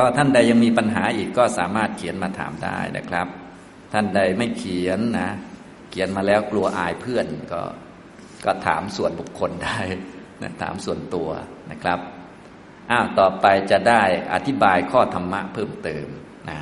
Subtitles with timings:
[0.00, 3.26] ก็ท่านใดยังมีปัญหาอีกก็สามารถเขียนมาถามได้นะครับ
[3.92, 5.30] ท่านใดไม่เขียนนะ
[5.90, 7.62] เขียนมาแล้วกลัวอายเพื่อนก็
[8.44, 9.78] ก็ถามส่วนบุคคลได้
[10.42, 11.28] นะถามส่วนตัว
[11.70, 11.98] นะครับ
[12.90, 14.02] อ้าวต่อไปจะได้
[14.34, 16.06] อธิบายข้อธรรมะเพิ่มเติม
[16.50, 16.58] นะ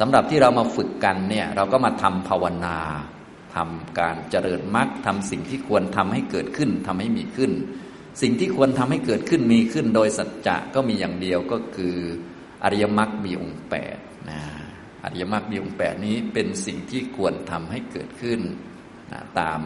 [0.00, 2.78] สำหรับที่เรามาฝึกกันเนี่ย เราก็มาทำภาวนา
[3.56, 7.52] ทำการเจริญมรรคทำสิ่งที่ควรทำให้เกิดขึ้นทำให้มีขึ้น
[8.22, 11.96] สิ่งที่ควรทำให้เกิดขึ้นมีขึ้น โดยสัจจะก็มีอย่างเดียวก็คือ
[12.64, 13.98] อริยมรรคมีองค์แปด
[14.30, 14.40] นะ
[15.04, 18.40] อริยมรรคมีองค์แปดนี้เป็นสิ่งที่ควรทำให้เกิดขึ้น
[19.12, 19.60] นะตาม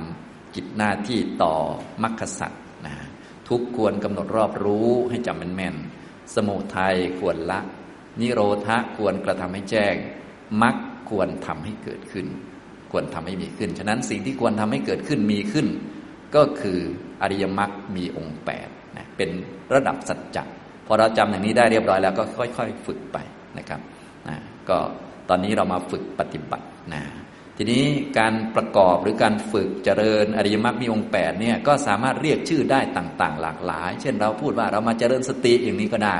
[0.55, 1.56] กิจหน้าที่ต่อ
[2.02, 2.95] มรรคสัตว์นะ
[3.48, 7.60] ทุกควรกำหนดรอบรู้ให้จำแม่นๆสมุทัยควรละ
[8.20, 9.95] นิโรธะควรกระทำให้แจ้ง
[10.62, 10.76] มรรค
[11.10, 12.26] ควรทำให้เกิดขึ้น
[12.90, 15.66] ควรทำให้มีขึ้น ฉะนั้นสิ่งที่ควรทำให้เกิดขึ้นมีขึ้น
[16.34, 16.79] ก็คือ
[17.23, 19.30] อริยมรรคมีองค์แปดนะเป็น
[19.74, 20.45] ระดับสัจจะ
[20.87, 23.19] พอเราจำอย่างนี้ได้เรียบร้อยแล้วก็ค่อย ๆ ฝึกไป
[23.59, 23.80] นะครับ
[24.29, 24.37] นะ
[24.69, 24.79] ก็
[25.29, 27.02] ตอนนี้เรามาฝึกปฏิบัตินะ
[27.57, 27.85] ทีนี้
[28.18, 36.18] การประกอบหรือการฝึกเจริญอริยมรรคมีองค์แปดเนี่ยก็สามารถเรียกชื่อได้ต่างๆ หลากหลาย เช่นเราพูดว่าเรามาเจริญสติอย่างนี้ก็ได้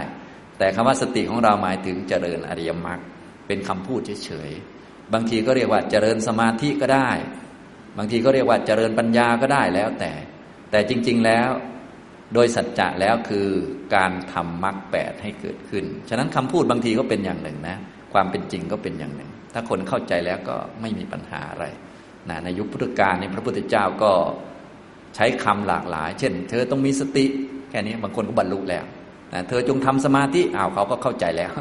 [0.59, 3.01] แต่คำว่าสติของเราหมายถึงเจริญอริยมรรค
[3.47, 7.11] เป็นคำพูดเฉยๆบางทีก็เรียกว่าเจริญสมาธิก็ได้
[7.99, 10.13] บางทีก็เรียกว่าเจริญปัญญาก็ได้แล้วแต่
[10.71, 11.51] แต่จริง ๆ แล้ว
[12.35, 13.47] โดยสัจจะแล้วคือ
[13.95, 17.77] การทำมรรคแปดให้เกิดขึ้น ฉะนั้นคำพูดบางทีก็เป็นอย่างหนึ่งนะ
[18.13, 21.67] ความเป็นจริงก็เป็นอย่างหนึ่ง ถ้าคนเข้าใจแล้วก็ไม่มีปัญหาอะไร
[22.31, 24.13] นะในยุคพุทธกาลในพระพุทธเจ้าก็
[25.15, 27.25] ใช้คำหลากหลาย เช่น เธอต้องมีสติ
[27.71, 28.85] แค่นี้บางคนก็บรรลุแล้ว
[29.33, 31.53] นะเธอจงทำสมาธิอ้าวเขาก็เข้าใจแล้ว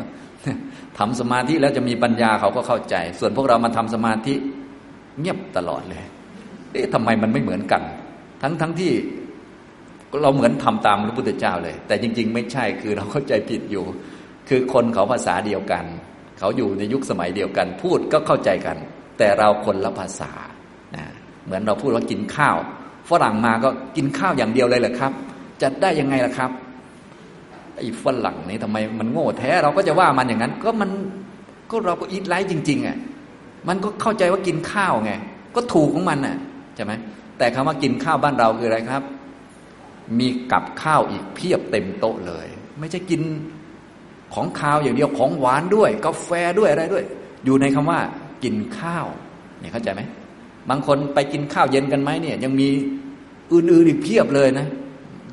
[1.00, 4.34] ทำสมาธิแล้วจะมีปัญญาเขาก็เข้าใจ ส่วนพวกเรามาทำสมาธิ
[5.20, 6.04] เงียบตลอดเลย
[6.72, 7.82] เอ๊ะทำไมมันไม่เหมือนกัน
[8.42, 8.92] ทั้งทั้งที่
[10.22, 13.84] เราเหมือนทำตามพระพุทธเจ้าเลย แต่จริง ๆ ไม่ใช่คือเราเข้าใจผิดอยู่
[14.50, 15.86] คือคนเขาภาษาเดียวกัน
[16.40, 18.78] เขาอยู่ในยุคสมัยเดียวกัน พูดก็เข้าใจกัน
[19.18, 20.32] แต่เราคนละภาษา
[20.96, 21.04] นะ
[21.46, 22.58] เหมือนเราพูดว่ากินข้าว
[23.10, 25.12] ฝรั่งมาก็กินข้าวอย่างเดียวเลยเหรอครับ
[25.62, 26.52] จะได้ยังไงล่ะครับ
[27.78, 30.90] ไอ้ฝรั่งนี่ทำไมมันโง่แท้เราก็จะว่ามันอย่างนั้น ก็มัน
[31.72, 32.98] ก็เราก็อีทไลท์จริงๆอะ
[33.68, 35.12] มันก็เข้าใจว่ากินข้าวไง
[35.56, 36.38] ก็ถูกของมันน่ะ
[36.76, 36.92] ใช่ไหม
[37.38, 39.04] แต่คำว่ากินข้าวบ้านเราคืออะไรครับ
[40.20, 42.48] มีกับข้าวอีกเพียบเต็มโต๊ะเลย
[42.80, 43.22] ไม่ใช่กิน
[44.34, 47.04] ของข้าวอย่างเดียวของหวานด้วยกาแฟด้วยอะไรด้วย
[47.46, 48.00] อยู่ในคำว่า
[48.44, 49.06] กินข้าว
[49.60, 50.02] เนี่ยเข้าใจไหม
[50.70, 52.70] บางคนไปกินข้าวเย็นกันไหมเนี่ยยังมี
[53.54, 54.68] อื่นๆอีกเพียบเลยนะ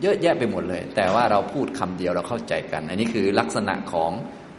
[0.03, 4.13] เยอะแยะไปหมดเลย แต่ว่าเราพูดคำเดียวเราเข้าใจกัน อันนี้คือลักษณะของ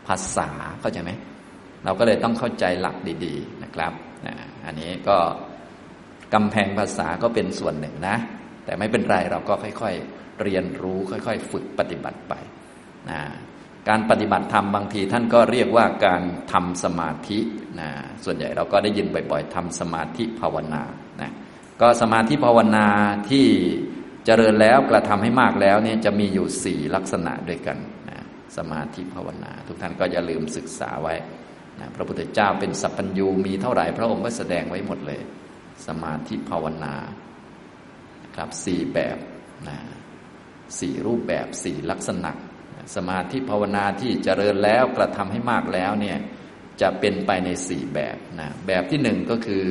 [0.08, 0.50] ภาษา
[0.82, 1.12] เข้าใจไหม
[1.86, 2.96] เราก็เลยต้องเข้าใจหลัก
[3.26, 3.94] ดีๆนะครับ
[4.66, 5.18] อันนี้ก็
[6.34, 8.16] กำแพงภาษาก็เป็นส่วนหนึ่งนะ
[8.72, 12.34] แต่ไม่เป็นไรเราก็ค่อยๆ เรียนรู้ค่อยๆ ฝึกปฏิบัติไป
[13.10, 13.22] นะ
[13.90, 16.22] การปฏิบัติธรรมบางทีท่านก็เรียกว่าการ
[16.52, 17.40] ทำสมาธิ
[17.80, 17.90] นะ
[18.26, 20.84] ส่วนใหญ่เราก็ได้ยินบ่อยๆทำสมาธิภาวนา
[21.22, 21.32] นะ
[21.82, 22.88] ก็สมาธิภาวนา
[23.30, 23.48] ที่
[24.26, 27.78] เจริญแล้วกระทำให้มากแล้วเนี่ยจะมีอยู่สี่ลักษณะด้วยกัน
[28.10, 28.20] นะ
[28.58, 31.16] สมาธิภาวนา ทุกท่านก็อย่าลืมศึกษาไว้
[31.80, 35.22] นะพระพุทธเจ้าเป็นสัพพัญญูมีเท่าไหร่พระองค์ก็แสดงไว้หมดเลย
[35.88, 36.96] สมาธิภาวนา
[38.36, 39.18] ครับสี่แบบ
[39.68, 39.78] นะ
[40.80, 42.32] สี่รูปแบบสี่ลักษณะ
[42.96, 46.18] สมาธิภาวนาที่เจริญแล้วกระทำให้มากแล้วเนี่ย
[46.82, 49.64] จะเป็นไปในสี่แบบนะแบบที่หนึ่งก็คือ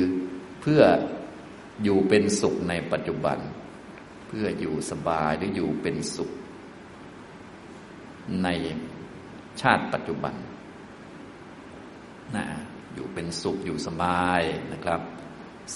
[0.61, 0.83] เพื่อ
[1.83, 3.39] อยู่เป็นสุขในปัจจุบัน
[4.29, 6.31] เพื่ออยู่สบายหรืออยู่เป็นสุข
[8.45, 8.49] ใน
[9.61, 10.35] ชาติปัจจุบัน
[12.37, 12.45] นะ
[12.95, 15.01] อยู่เป็นสุขอยู่สบายนะครับ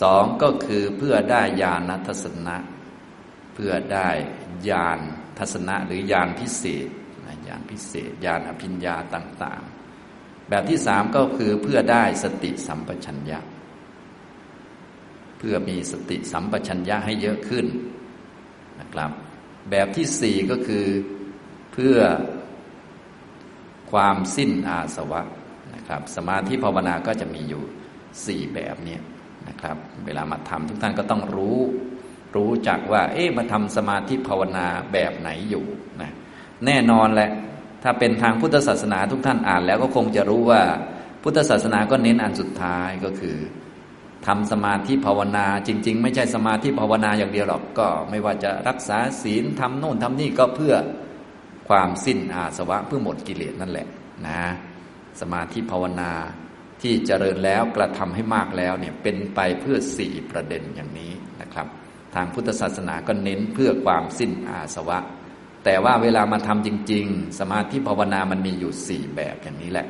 [0.01, 2.57] สองก็คือเพื่อได้ญาณทัศนะ
[3.55, 4.09] เพื่อได้
[4.71, 4.99] ญาณ
[5.39, 6.89] ทัศนะหรือญาณพิเศษ
[7.49, 9.63] ญาณพิเศษญาณอภิญญาต่าง
[10.07, 13.39] ๆ แบบที่สามก็คือเพื่อได้สติสัมปชัญญะ
[15.39, 17.67] เพื่อมีสติสัมปชัญญะให้เยอะขึ้น
[18.81, 19.11] นะครับ
[19.71, 20.87] แบบที่สี่ก็คือ
[21.73, 21.99] เพื่อ
[23.93, 25.23] ความสิ้นอาสวะ
[25.75, 27.63] นะครับ สมาธิภาวนาก็จะมีอยู่
[28.27, 28.97] สี่แบบเนี้
[29.49, 29.77] นะครับ
[30.07, 31.59] เวลามาทำทุกท่านก็ต้องรู้
[32.37, 35.65] รู้จักว่า เอ๊ะมาทำสมาธิภาวนาแบบไหนอยู่
[36.03, 36.13] นะ
[36.67, 37.31] แน่นอนแหละ
[37.83, 40.63] ถ้าเป็นทางพุทธศาสนาทุกท่านอ่าน แล้วก็คงจะรู้ว่า
[41.23, 43.39] พุทธศาสนาก็เน้นอันสุดท้ายก็คือ
[44.27, 50.75] ทำสมาธิภาวนา จริง ๆ ไม่ใช่สมาธิภาวนาอย่างเดียวหรอกก็ ไม่ว่าจะรักษาศีลทำโน่นทำนี่ก็เพื่อ
[51.69, 53.87] ความสิ้นอาสวะเพื่อหมดกิเลสนั่นแหละ
[54.27, 54.43] นะ
[55.21, 56.11] สมาธิภาวนา
[56.85, 61.67] ที่เจริญแล้วกระทำให้มากแล้วเนี่ยเป็นไปเพื่อสี่ประเด็นอย่างนี้นะครับ
[62.15, 64.99] ทางพุทธศาสนาก็เน้นเพื่อความสิ้นอาสวะ
[65.65, 69.87] แต่ว่าเวลามาทำจริง ๆ สมาธิภาวนามันมีอยู่สี่แบบอย่างนี้แหละ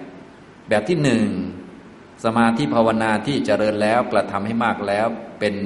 [0.69, 1.26] แบบที่หนึ่ง
[2.25, 5.06] สมาธิภาวนาที่เจริญแล้วกระทำให้มากแล้ว
[5.41, 5.56] เป็น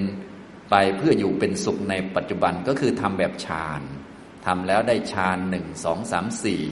[0.70, 3.82] ไปเพื่ออยู่เป็นสุขในปัจจุบันก็คือทำแบบฌาน
[4.46, 6.64] ทำแล้วได้ฌานหนึ่งสองสามสี่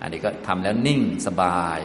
[0.00, 1.80] อันนี้ก็ทำแล้วนิ่งสบาย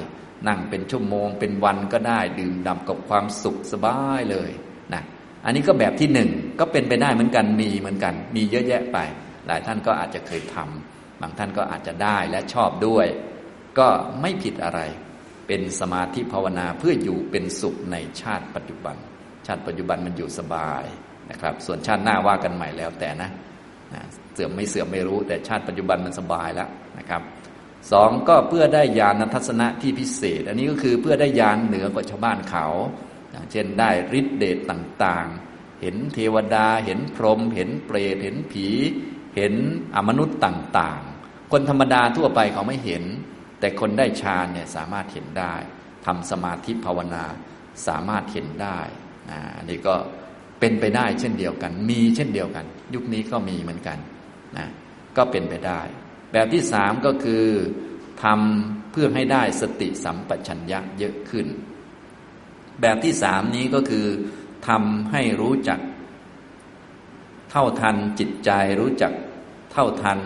[0.48, 4.52] นั่งเป็นชั่วโมง เป็นวันก็ได้ ดื่มด่ำกับความสุขสบายเลย
[4.94, 5.04] นะ
[5.46, 6.30] อันนี้ก็แบบที่หนึ่ง
[6.60, 8.98] ก็เป็นไปได้เหมือนกันมีเหมือนกัน มีเยอะแยะไป
[9.48, 13.08] หลายท่านก็อาจจะเคยทำบางท่านก็อาจจะได้และชอบด้วย
[13.80, 13.88] ก็
[14.22, 14.80] ไม่ผิดอะไร
[15.48, 18.96] เป็นสมาธิภาวนาเพื่ออยู่เป็นสุขในชาติปัจจุบัน
[19.48, 20.84] ชาติปัจจุบันมันอยู่สบาย
[21.32, 23.30] นะครับ ส่วนชาติหน้าว่ากันใหม่แล้วแต่นะ
[23.94, 24.04] นะ
[24.34, 27.22] เสื่อมไม่เสื่อมไม่รู้แต่ชาติปัจจุบันมันสบายแล้วนะครับ
[27.92, 32.66] สองก็เพื่อได้ญาณทัศนะที่พิเศษ อันนี้ก็คือเพื่อได้ญาณเหนือกว่าชาวบ้านเขา
[33.32, 33.90] อย่างเช่นได้
[34.20, 38.68] ฤทธิเดชต่างๆ เห็นเทวดา เห็นพรหม เห็นเปรต เห็นผี
[39.36, 39.54] เห็น
[39.96, 43.04] อมนุษย์ต่างๆ คนธรรมดาทั่วไปเขาไม่เห็น
[43.60, 45.54] แต่คนได้ฌานเนี่ยสามารถเห็นได้
[46.06, 47.26] ทำสมาธิภาวนา
[47.88, 48.80] สามารถเห็นได้
[49.58, 49.96] อันนี้ก็
[50.60, 53.98] เป็นไปได้เช่นเดียวกัน มีเช่นเดียวกัน ยุคนี้ก็มีเหมือนกัน
[54.58, 54.68] นะ
[55.18, 55.82] ก็เป็นไปได้
[56.32, 57.46] แบบที่สามก็คือ
[58.24, 61.48] ทำเพื่อให้ได้สติสัมปชัญญะเยอะขึ้น
[62.82, 64.08] แบบที่สามนี้ก็คือ
[64.68, 65.80] ทำให้รู้จัก
[67.52, 69.14] เท่าทันจิตใจรู้จัก
[69.72, 70.20] เท่าทัน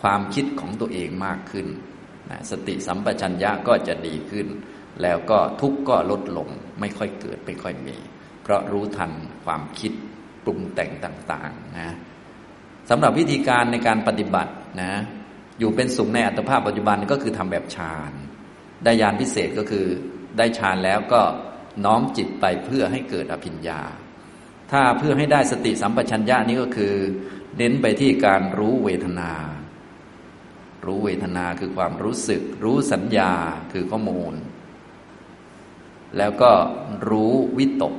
[0.00, 1.66] ความคิดของตัวเองมากขึ้น
[2.30, 4.46] นะสติสัมปชัญญะก็จะดีขึ้น
[5.02, 6.48] แล้วก็ทุกข์ก็ลดลง
[6.80, 7.96] ไม่ค่อยเกิดไม่ค่อยมี
[8.42, 9.12] เพราะรู้ทัน
[9.44, 9.92] ความคิด
[10.44, 11.90] ปรุงแต่งต่างๆนะ
[12.90, 14.52] สำหรับวิธีการในการปฏิบัติ
[14.82, 14.92] นะ
[15.62, 18.12] อยู่เป็นสุขในอัตภาพปัจจุบันก็คือทำแบบฌาน
[18.84, 19.86] ได้ยานพิเศษก็คือ
[20.38, 21.22] ได้ฌานแล้วก็
[21.84, 23.80] น้อมจิตไปเพื่อให้เกิดอภิญญา
[24.70, 26.94] ถ้าเพื่อให้ได้สติสัมปชัญญะนี้ก็คือ
[27.56, 29.32] เน้นไปที่การรู้เวทนา
[30.86, 33.32] รู้เวทนาคือความรู้สึก รู้สัญญา
[33.72, 34.34] คือข้อมูล
[36.18, 36.52] แล้วก็
[37.10, 37.94] รู้วิตก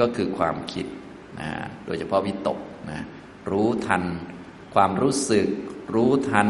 [0.00, 0.86] ก็คือความคิด
[1.40, 1.50] นะ
[1.86, 2.58] โดยเฉพาะวิตก
[2.90, 3.04] นะ
[3.50, 4.02] รู้ทัน
[4.74, 5.48] ความรู้สึก
[5.94, 6.48] รู้ทัน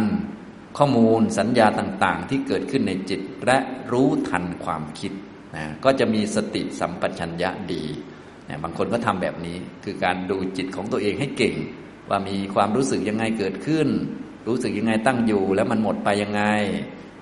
[0.78, 3.58] ข้อมูลสัญญาต่างๆ ที่เกิดขึ้นในจิตและ
[3.92, 5.12] รู้ทันความคิด
[5.56, 7.84] นะก็จะมีสติสัมปชัญญะดี
[8.48, 11.54] นะบางคนก็ทำแบบนี้คือการดูจิตของตัวเองให้เก่ง
[12.10, 13.88] ว่ามีความรู้สึกยังไงเกิดขึ้น
[14.48, 16.42] รู้สึกยังไงตั้งอยู่ แล้วมันหมดไปยังไง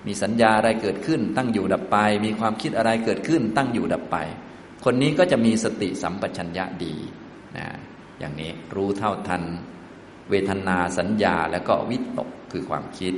[0.07, 4.17] มีสัญญาอะไรเกิดขึ้น ตั้งอยู่ดับไป มีความคิดอะไรเกิดขึ้น ตั้งอยู่ดับไป
[4.85, 6.93] คนนี้ก็จะมีสติสัมปชัญญะดี
[7.57, 7.65] นะ
[8.19, 9.43] อย่างนี้รู้เท่าทัน
[10.29, 13.13] เวทนาสัญญาแล้วก็วิตกคือความคิด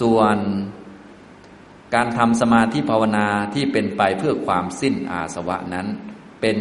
[0.00, 0.36] ส่วน
[1.94, 5.86] การทำสมาธิภาวนาที่เป็นไปเพื่อความสิ้นอาสวะนั้น
[6.40, 6.58] เป็น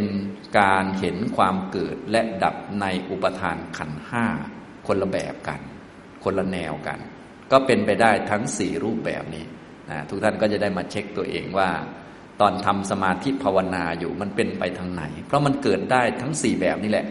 [0.60, 4.26] การเห็นความเกิดและดับในอุปทานขันห้า
[4.88, 5.60] คนละแบบกัน
[6.24, 7.00] คนละแนวกัน
[7.52, 9.46] ก็เป็นไปได้ทั้งสี่รูปแบบนี้
[9.90, 11.70] นะทุกท่านก็จะได้มาเช็คตัวเองว่า
[12.42, 17.06] ตอนทำสมาธิภาวนาอยู่มันเป็นไปทางไหน เพราะมันเกิดได้ทั้งสี่แบบนี่แหละ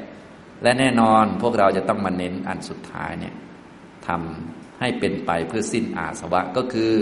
[0.62, 3.34] และแน่นอนพวกเราจะต้องมาเน้นอันสุดท้ายเนี่ย
[4.08, 6.92] ทำให้เป็นไปเพื่อสิ้นอาสวะก็คือ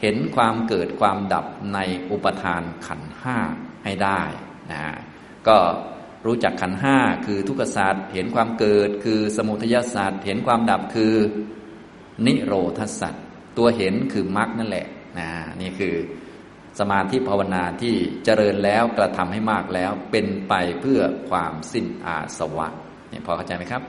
[0.00, 1.78] เห็นความเกิดความดับใน
[2.10, 3.38] อุปทานขันห้า
[3.84, 4.22] ให้ได้
[4.72, 4.82] นะ
[5.48, 5.58] ก็
[6.26, 6.96] รู้จักขันห้า
[7.26, 11.14] คือทุกขศาสตร์เห็นความเกิดคือสมุทัยศาสตร์เห็นความดับคือ
[12.26, 13.24] นิโรธศาสตร์
[13.58, 14.86] ตัวเห็นคือมรรคนั่นแหละ
[15.18, 15.28] นะ
[15.60, 15.94] นี่คือ
[16.78, 21.00] สมาธิภาวนาที่เจริญแล้วกระทำให้มากแล้วเป็นไปเพื่อ
[21.30, 22.68] ความสิ้นอาสวะ
[23.12, 23.82] เนี่ยพอเข้าใจไหมครับ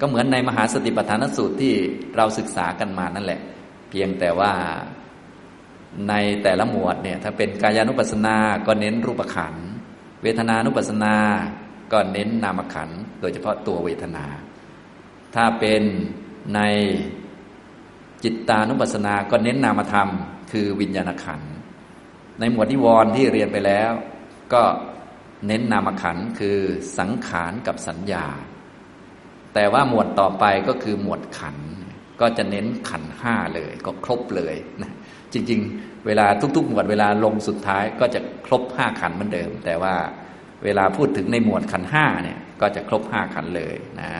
[0.00, 1.74] ก็เหมือนในมหาสติปัฏฐานสูตรที่
[2.16, 3.40] เราศึกษากันมานั่นแหละ
[3.90, 4.52] เพียงแต่ว่า
[6.08, 8.36] ในแต่ละหมวดเนี่ยถ้าเป็นกายานุปัสสนา
[8.66, 9.54] ก็เน้นรูปขัน
[10.22, 11.14] เวทนานุปัสสนา
[11.92, 14.26] ก็เน้นนามขันโดยเฉพาะตัวเวทนา
[15.34, 15.82] ถ้าเป็น
[16.54, 16.60] ใน
[18.24, 20.08] จิตตานุปัสสนาก็เน้นนามธรรม
[20.52, 21.44] คือวิญญาณขันธ
[22.40, 23.92] ในหมวดนิวรณ์ที่เรียนไปแล้ว
[24.52, 24.62] ก็
[25.46, 26.58] เน้นนามขันคือ
[26.98, 28.26] สังขารกับสัญญา
[29.54, 31.56] แต่ว่าหมวดต่อไปก็คือหมวดขัน
[32.20, 34.92] ก็จะเน้นขันห้าเลย ก็ครบเลยนะ
[35.32, 36.26] จริง ๆ เวลา
[36.56, 39.94] ทุกๆ หมวดเวลาลงสุดท้ายก็จะครบห้าขันเหมือนเดิม แต่ว่า
[40.64, 44.10] เวลาพูดถึงในหมวดขันห้าเนี่ยก็จะครบห้าขันเลยนะ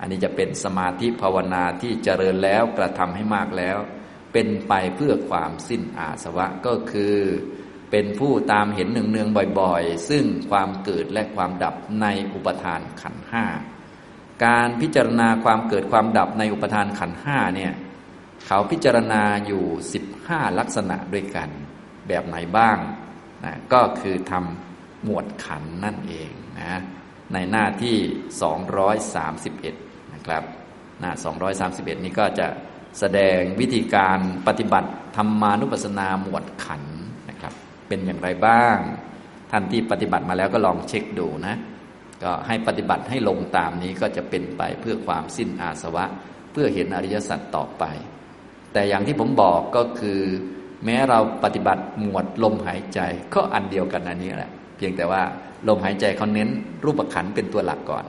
[0.00, 3.76] อันนี้จะเป็นสมาธิภาวนาที่เจริญแล้วกระทำให้มากแล้ว
[4.32, 7.14] เป็นไปเพื่อความสิ้นอาสวะก็คือ
[7.90, 13.44] เป็นผู้ตามเห็นเนืองๆบ่อยๆ ซึ่งความเกิดและความดับในอุปทานขันห้า
[14.44, 17.72] การพิจารณาความเกิดความดับในอุปทานขันห้าเนี่ย
[18.46, 21.48] เขาพิจารณาอยู่สิบห้าลักษณะด้วยกัน
[22.08, 22.78] แบบไหนบ้าง
[23.44, 26.80] นะก็คือทำหมวดขันนั่นเองนะ
[27.32, 27.96] ในหน้าที่
[29.24, 30.42] 231 นะครับ
[31.00, 31.12] หน้า
[31.58, 32.46] 231 นี้ก็จะ
[32.98, 36.82] แสดงวิธีการปฏิบัติธรรมานุปัสสนาหมวดขัน
[37.88, 38.76] เป็นอย่างไรบ้าง
[39.50, 41.54] ท่านที่ปฏิบัติมาแล้วก็ลองเช็คดูนะ
[42.22, 46.04] ก็ให้ปฏิบัติให้ลงตามนี้ก็จะเป็นไปเพื่อความสิ้นอาสวะ
[46.52, 47.84] เพื่อเห็นอริยสัจต่อไป
[48.72, 50.20] แต่อย่างที่ผมบอกก็คือ
[50.84, 53.00] แม้เราปฏิบัติหมวดลมหายใจ
[53.34, 55.22] ก็อันเดียวกันอันนี้แหละ เพียงแต่ว่า
[55.68, 56.48] ลมหายใจเขาเน้น
[56.84, 58.04] รูปขันเป็นตัวหลักก่อน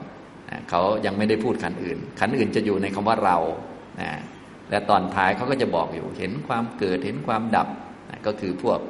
[0.70, 3.36] เขายังไม่ได้พูดขันอื่น ขันอื่นจะอยู่ในคำว่าเรา
[4.00, 4.10] นะ
[4.70, 7.68] และตอนท้ายเขาก็จะบอกอยู่เห็นความเกิดเห็นความดับ
[8.10, 8.80] นะก็คือพวก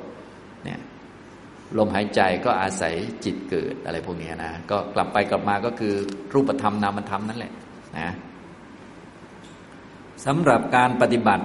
[1.78, 5.94] ลมหายใจก็อาศัยจิตเกิดอะไรพวกนี้นะ ก็กลับไปกลับมาก็คือ
[6.34, 7.52] รูปธรรมนามธรรมนั่นแหละ
[7.98, 8.10] นะ
[10.26, 11.44] สำหรับการปฏิบัติ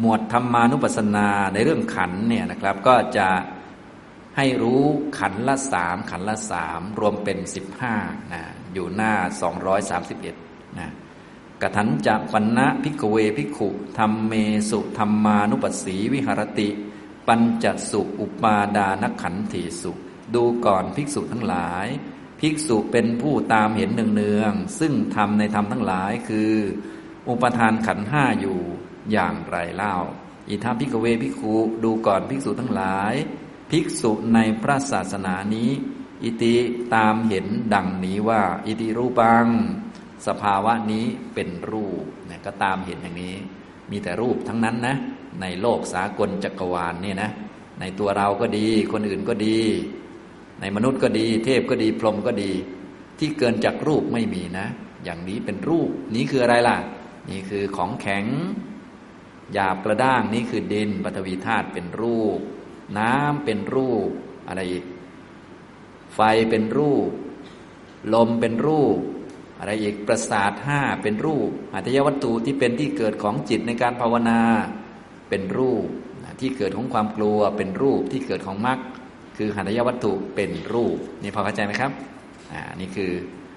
[0.00, 3.28] หมวดธรรมานุปัสสนาในเรื่องขันเนี่ยนะครับ ก็จะ
[4.36, 4.82] ให้รู้
[5.18, 7.94] ขันละสามขันละสามรวมเป็นสิบห้า
[8.32, 8.42] นะ
[8.74, 10.34] อยู่หน้าสองร้อยสามสิบเอ็ด
[10.78, 10.88] นะ
[11.62, 14.32] กถันจะปัญนะพิกเวพิขุธรรมเม
[14.70, 16.68] สุธรรมานุปัสสีวิหรติ
[17.32, 19.92] ปัญจสุอุปาดานขันธิสุ
[20.34, 21.86] ดูก่อนภิกษุทั้งหลาย
[22.40, 26.52] ภิกษุเป็นผู้ตามเห็นเนืองๆซึ่งทำในธรรมทั้งหลายคือ
[27.28, 28.60] อุปทานขันห้าอยู่
[29.12, 29.96] อย่างไรเล่า
[30.48, 33.14] อิทัพิกเวพิคุดูก่อนภิกษุทั้งหลาย
[33.70, 35.70] ภิกษุในพระศาสนานี้
[36.22, 36.56] อิติ
[36.94, 39.46] ตามเห็นดังนี้ว่า อิติรูปัง
[40.26, 43.36] สภาวะนี้เป็นรูปเนี่ยก็ตามเห็นอย่างนี้
[43.90, 44.96] มีแต่รูปทั้งนั้นนะ
[45.40, 47.30] ในโลกสากลจักรวาลเนี่ยนะ
[47.80, 49.58] ในตัวเราก็ดี คนอื่นก็ดี
[50.60, 52.50] ในมนุษย์ก็ดี เทพก็ดี พรหมก็ดี
[53.18, 54.66] ที่เกินจากรูปไม่มีนะ
[55.04, 56.76] อย่างนี้เป็นรูป นี้คืออะไรล่ะ
[57.30, 58.24] นี่คือของแข็ง
[59.52, 62.38] หยาบกระด้างนี่คือดินปฐวีธาตุเป็นรูป
[62.98, 64.08] น้ำเป็นรูป
[64.48, 64.84] อะไรอีก
[66.14, 66.20] ไฟ
[66.50, 67.08] เป็นรูป
[68.14, 68.96] ลมเป็นรูป
[69.60, 74.40] อะไรอีกประสาทห้าเป็นรูปอัตยวัตถุที่เป็นที่เกิดของจิตในการภาวนา
[75.28, 75.86] เป็นรูป
[76.40, 78.78] ที่เกิดของความกลัวเป็นรูปที่เกิดของมรรค
[79.36, 81.92] คือหัตถยวัตถุเป็นรูปนี่พอเข้าใจไหมครับ
[82.52, 83.10] อ่านี่คือ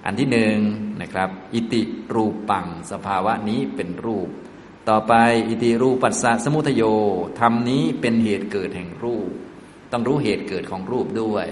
[0.06, 0.56] อันที่หนึ่ง
[1.02, 1.82] นะครับ อิติ
[2.14, 4.28] รูปังสภาวะนี้เป็นรูป
[4.88, 5.12] ต่อไป
[5.48, 6.82] อิติรูปัสสะสมุทโย
[7.40, 9.30] ธรรมนี้เป็นเหตุเกิดแห่งรูป
[9.92, 11.46] ต้องรู้เหตุเกิดของรูปด้วย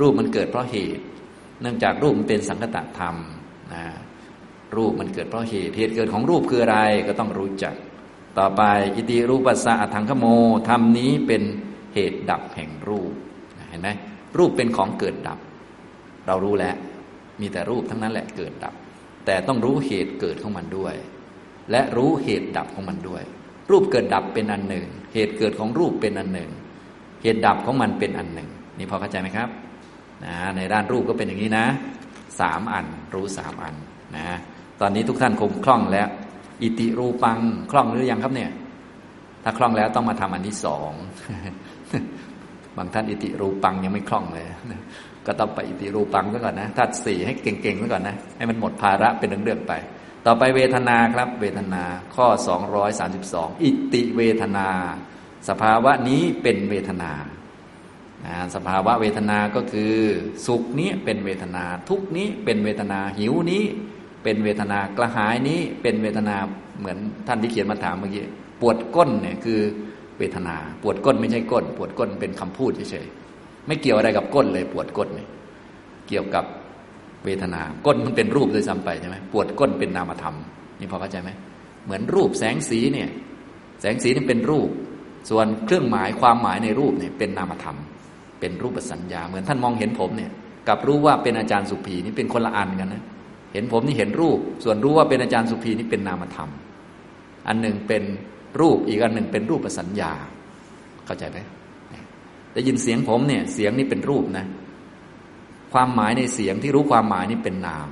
[0.00, 1.04] รูปมันเกิดเพราะเหตุ
[1.60, 3.16] เนื่องจากรูปมันเป็นสังคตธรรม
[3.74, 3.84] นะ
[4.76, 7.74] รูปมันเกิดเพราะเหตุเหตุเกิดของรูปคืออะไรก็ต้องรู้จัก
[8.38, 8.62] ต่อไป
[8.94, 10.26] อิติรูปัสสะอัถังขโม
[10.68, 11.42] ธรรมนี้เป็น
[11.94, 13.12] เหตุดับแห่งรูป
[13.68, 13.88] เห็นไหม
[14.38, 15.38] รูปเป็นของเกิดดับ
[16.26, 16.76] เรารู้แล้ว
[17.40, 18.74] มีแต่รูปทั้งนั้นแหละเกิดดับ
[19.26, 20.94] แต่ต้องรู้เหตุเกิดของมันด้วย
[21.70, 23.22] และรู้เหตุดับของมันด้วย
[23.70, 26.50] รูปเกิดดับเป็นอันหนึ่ง เหตุเกิดของรูปเป็นอันหนึ่ง
[27.22, 28.48] เหตุดับของมันเป็นอันหนึ่ง
[28.78, 29.48] นี่พอเข้าใจไหมครับ
[30.24, 31.66] นะในด้านรูปก็เป็นอย่างนี้นะ
[32.40, 33.74] สามอัน รู้สามอัน
[34.16, 34.38] นะ
[34.80, 36.08] ตอนนี้ทุกท่านคงคล่องแล้ว
[36.62, 37.38] อิติรูปัง
[37.70, 38.50] คล่องหรือยังครับเนี่ย
[39.44, 40.90] ถ้าคล่องแล้วต้องมาทำอันที่สอง
[42.76, 44.46] บางท่านอิติรูปังยังไม่คล่องเลย
[45.26, 49.72] ก็ต้องไปอิติรูปังซะก่อนนะถ้าสี่ให้เก่งๆซะก่อนนะให้มันหมดภาระเป็นเรื่องๆไป
[50.26, 51.82] ต่อไปเวทนาครับ เวทนา
[52.14, 52.26] ข้อ
[52.94, 54.68] 232 อิติเวทนา
[55.48, 57.12] สภาวะนี้เป็นเวทนา
[58.54, 59.94] สภาวะเวทนาก็คือ
[60.46, 63.64] สุขนี้เป็นเวทนา ทุกนี้เป็นเวทนาหิวนี้
[64.22, 66.36] เป็นเวทนากระหายนี้เป็นเวทนา
[66.78, 68.22] เหมือนท่านที่เขียนมาถามเมื่อกี้
[68.60, 69.60] ปวดก้นเนี่ยคือ
[70.18, 75.28] เวทนา ปวดก้นไม่ใช่ก้น ปวดก้นเป็นคำพูดเฉยๆไม่เกี่ยวอะไรกับก้นเลย ปวดก้นเนี่ย
[76.08, 76.44] เกี่ยวกับ
[77.24, 80.36] เวทนา ก้นมันเป็นรูปโดยซ้ำไปใช่ไหมปวดก้นเป็นนามธรรม
[80.78, 81.30] นี่พอเข้าใจไหม
[81.84, 83.08] เหมือนรูปแสงสีเนี่ย
[83.80, 84.68] แสงสีนี่เป็นรูป
[85.30, 87.78] ส่วนเครื่องหมายความหมายในรูปเนี่ยเป็นนามธรรม
[88.40, 90.30] เป็นรูปสัญญา เหมือนท่านมองเห็นผมเนี่ย
[90.68, 93.02] กับรู้ว่าเป็นอาจารย์สุภีนี่เป็นคนละอันกันนะ
[93.52, 96.50] เห็นผมนี่เห็นรูป ส่วนรู้ว่าเป็นอาจารย์สุภีนี่เป็นนามธรรม
[97.48, 98.02] อันหนึ่งเป็น
[98.60, 100.12] รูปอีกอันหนึ่งเป็นรูปสัญญา
[101.06, 101.38] เข้าใจไหม
[102.52, 104.46] ได้ยินเสียงผมเนี่ย เสียงนี่เป็นรูปนะ
[105.72, 107.88] ความหมายในเสียงที่รู้ความหมายนี่เป็นนาม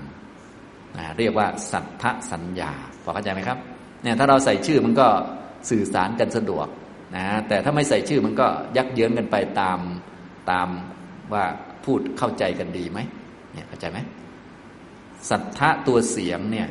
[0.98, 2.72] นะเรียกว่าสัทธสัญญา
[3.02, 3.58] พอเข้าใจไหมครับ
[4.02, 5.08] เนี่ยถ้าเราใส่ชื่อมันก็
[5.70, 6.66] สื่อสารกันสะดวก
[7.16, 9.78] นะแต่ถ้าไม่ใส่ชื่อมันก็ยักเยื้องกันไปตาม
[10.50, 10.68] ตาม
[11.32, 11.44] ว่า
[11.84, 12.98] พูดเข้าใจกันดีไหม
[13.52, 13.98] เนี่ยเข้าใจไหม
[15.30, 16.68] สัทธะตัวเสียงเนี่ย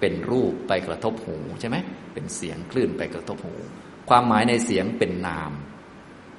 [0.00, 1.76] เป็นรูปไปกระทบหูใช่ไหม
[2.12, 3.54] เป็นเสียงคลื่นไปกระทบหู
[4.08, 5.52] ความหมายในเสียงเป็นนาม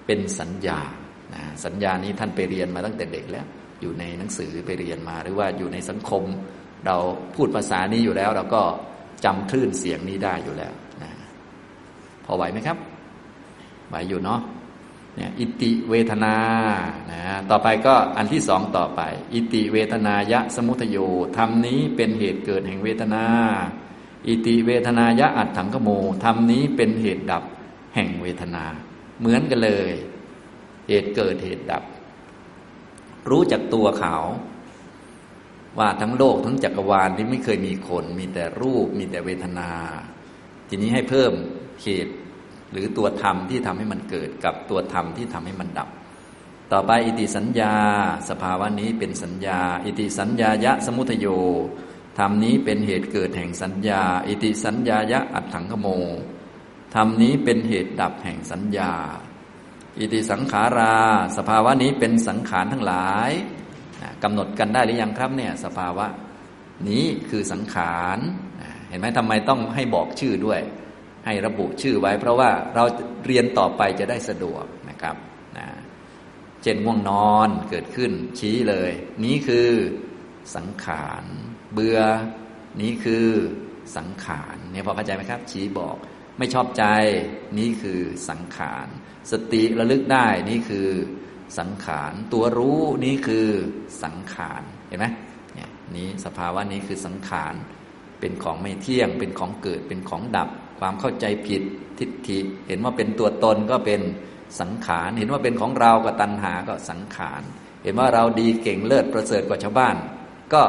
[0.05, 0.79] เป็นสัญญา
[1.33, 3.45] นะสัญญานี้ท่านไปเรียนมาตั้งแต่เด็กแล้ว
[3.81, 6.23] อยู่ในหนังสือไปเรียนมาหรือว่าอยู่ในสังคม
[6.85, 6.97] เรา
[7.35, 8.61] พูดภาษานี้อยู่แล้ว เราก็
[9.25, 11.11] จำคลื่นเสียงนี้ได้อยู่แล้วนะ
[12.25, 12.77] พอไหวไหมครับ
[13.89, 14.41] ไหวอยู่เนาะ
[15.17, 16.35] เนี่ยอิติเวทนา
[17.11, 19.01] นะต่อไปก็อันที่สองต่อไป
[19.33, 20.97] อิติเวทนายะสมุทโย
[21.37, 23.25] ธรรมนี้เป็นเหตุเกิดแห่งเวทนา
[24.27, 25.89] อิติเวทนายะอัตถังขโม
[26.23, 27.43] ธรรมนี้เป็นเหตุดับ
[27.95, 28.65] แห่งเวทนา
[29.19, 29.91] เหมือนกันเลย
[30.87, 31.83] เหตุเกิดเหตุดับ
[33.29, 34.15] รู้จักตัวเขา
[35.79, 39.71] ว่าทั้งโลกทั้งจักรวาลนี้ไม่เคยมีคน มีแต่รูปมีแต่เวทนา
[40.67, 41.31] ทีนี้ให้เพิ่ม
[41.83, 42.13] เหตุ
[42.71, 45.89] หรือตัวธรรมที่ทำให้มันเกิดกับตัวธรรมที่ทำให้มันดับ
[46.71, 47.73] ต่อไปอิติสัญญา
[48.29, 51.27] สภาวะนี้เป็นสัญญา อิติสัญญายะสมุทโย
[52.19, 55.87] ธรรมนี้เป็นเหตุเกิดแห่งสัญญา อิติสัญญายะอัตถังขโม
[56.95, 58.93] ธรรมนี้เป็นเหตุดับแห่งสัญญา
[59.99, 60.95] อิติสังขารา
[61.37, 63.31] สภาวะนี้เป็นสังขารทั้งหลาย
[64.23, 66.05] กำหนดกันได้หรือยังครับเนี่ยสภาวะ
[66.89, 68.17] นี้คือสังขาร
[68.89, 70.59] เห็นไหมทำไมต้องให้บอกชื่อด้วย
[71.27, 72.83] ให้ระบุชื่อไว้ เพราะว่าเรา
[73.25, 75.15] เรียนต่อไปจะได้สะดวกนะครับ
[75.57, 75.67] นะ
[76.63, 78.91] เช่นง่วงนอนเกิดขึ้น ชี้เลย
[79.25, 79.69] นี้คือ
[80.55, 81.23] สังขาร
[81.73, 81.99] เบื่อ
[82.81, 83.27] นี้คือ
[83.97, 85.95] สังขารเนี่ยพอเข้าใจไหมครับ ชี้บอก
[86.37, 86.85] ไม่ชอบใจ
[87.59, 88.87] นี่คือสังขาร
[89.31, 90.87] สติระลึกได้นี่คือ
[91.59, 93.47] สังขาร ตัวรู้นี่คือ
[94.03, 95.05] สังขารเห็นไหม
[95.55, 97.53] เนี่ยนี้สภาวะนี้คือสังขาร
[98.19, 101.61] เป็นของไม่เที่ยง เป็นของเกิดเป็นของดับ ความเข้าใจผิด
[101.99, 104.01] ทิฏฐิ เห็นว่าเป็นตัวตนก็เป็น
[104.59, 107.41] สังขาร เห็นว่าเป็นของเราก็ตัณหาก็สังขาร
[107.83, 109.95] เห็นว่าเราดีเก่งเลิศประเสริฐกว่าชาวบ้าน
[110.53, 110.63] ก็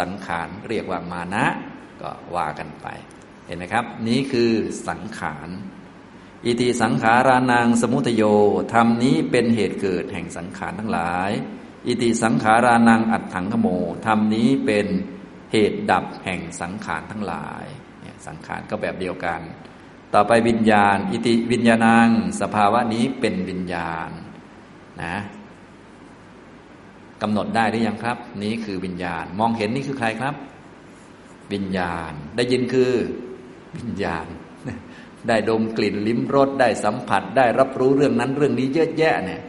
[0.00, 1.46] สังขารเรียกว่ามานะ
[2.02, 2.86] ก็ว่ากันไป
[3.46, 4.50] เห็นไหมครับ นี้คือ
[4.88, 5.48] สังขาร
[6.46, 8.22] อิติสังขารานังสมุทโย
[8.72, 11.30] ธรรมนี้เป็นเหตุเกิดแห่งสังขารทั้งหลาย
[11.86, 13.68] อิติสังขารานังอัดถังขโม
[14.06, 14.86] ธรรมนี้เป็น
[15.52, 17.81] เหตุดับแห่งสังขารทั้งหลายเนี่ย
[18.26, 19.40] สังขารก็แบบเดียวกัน
[20.14, 22.08] ต่อไปวิญญาณ อิติวิญญาณัง
[22.40, 24.10] สภาวะนี้เป็นวิญญาณ
[25.02, 25.16] นะ
[27.22, 30.34] กำหนดได้หรือยังครับ นี้คือวิญญาณ มองเห็นนี่คือใครครับ
[31.52, 32.92] วิญญาณ ได้ยินคือ
[33.76, 34.26] วิญญาณ
[35.28, 39.42] ได้ดมกลิ่นลิ้มรสได้สัมผัส ได้รับรู้เรื่องนั้นเรื่องนี้เยอะแยะเนี่ย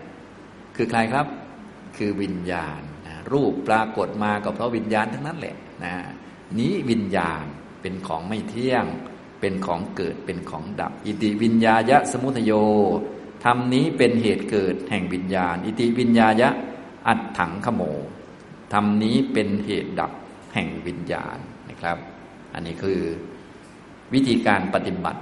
[0.75, 1.27] คือใครครับ
[1.97, 5.93] คือวิญญาณนะรูปปรากฏมาก็เพราะวิญญาณทั้งนั้นแหละนะ
[6.59, 7.45] นี้วิญญาณ
[7.83, 8.85] เป็นของไม่เที่ยง
[9.39, 12.51] เป็นของเกิดเป็นของดับ อิติวิญญาญะสมุทโย
[13.43, 16.49] ธรรมนี้เป็นเหตุเกิดแห่งวิญญาณ อิติวิญญาญะ
[17.07, 17.81] อัดถังขโม
[18.73, 20.11] ธรรมนี้เป็นเหตุดับ
[20.53, 21.37] แห่งวิญญาณ
[21.69, 21.97] นะครับ
[22.53, 23.01] อันนี้คือ
[24.13, 25.21] วิธีการปฏิบัติ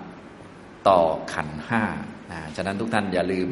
[0.87, 0.99] ต่อ
[1.33, 1.83] ขันห้า
[2.31, 3.49] นะฉะนั้นทุกท่านอย่าลืม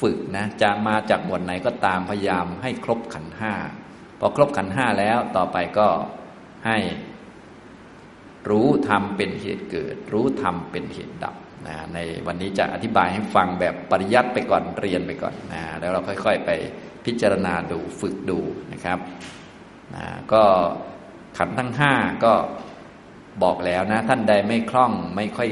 [0.00, 3.52] ฝึกนะจะมาจากบทไหนก็ตามพยายามให้ครบขันห้า
[4.18, 5.88] พอครบขันห้าแล้วต่อไปก็
[6.66, 6.78] ให้
[8.50, 11.34] รู้ธรรมเป็นเหตุเกิด รู้ธรรมเป็นเหตุดับ
[11.66, 16.50] นะในวันนี้จะอธิบายให้ฟังแบบปริยัติไปก่อนเรียนไปก่อนนะแล้วเราค่อย ๆ ไป
[17.04, 18.38] พิจารณาดูฝึกดู
[18.72, 18.98] นะครับ
[19.94, 20.42] นะก็
[21.38, 21.92] ขันทั้งห้า
[22.24, 22.32] ก็
[23.42, 25.48] บอกแล้วนะ ท่านใดไม่คล่องไม่ค่อย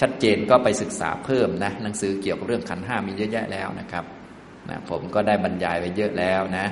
[0.00, 4.04] ชัดเจนก็ไปศึกษาเพิ่มนะหนังสือเกี่ยวกับเรื่องขันห้ามีเยอะแยะแล้วนะครับ
[4.68, 6.66] นะผมก็ได้บรรยายไปเยอะแล้วนะ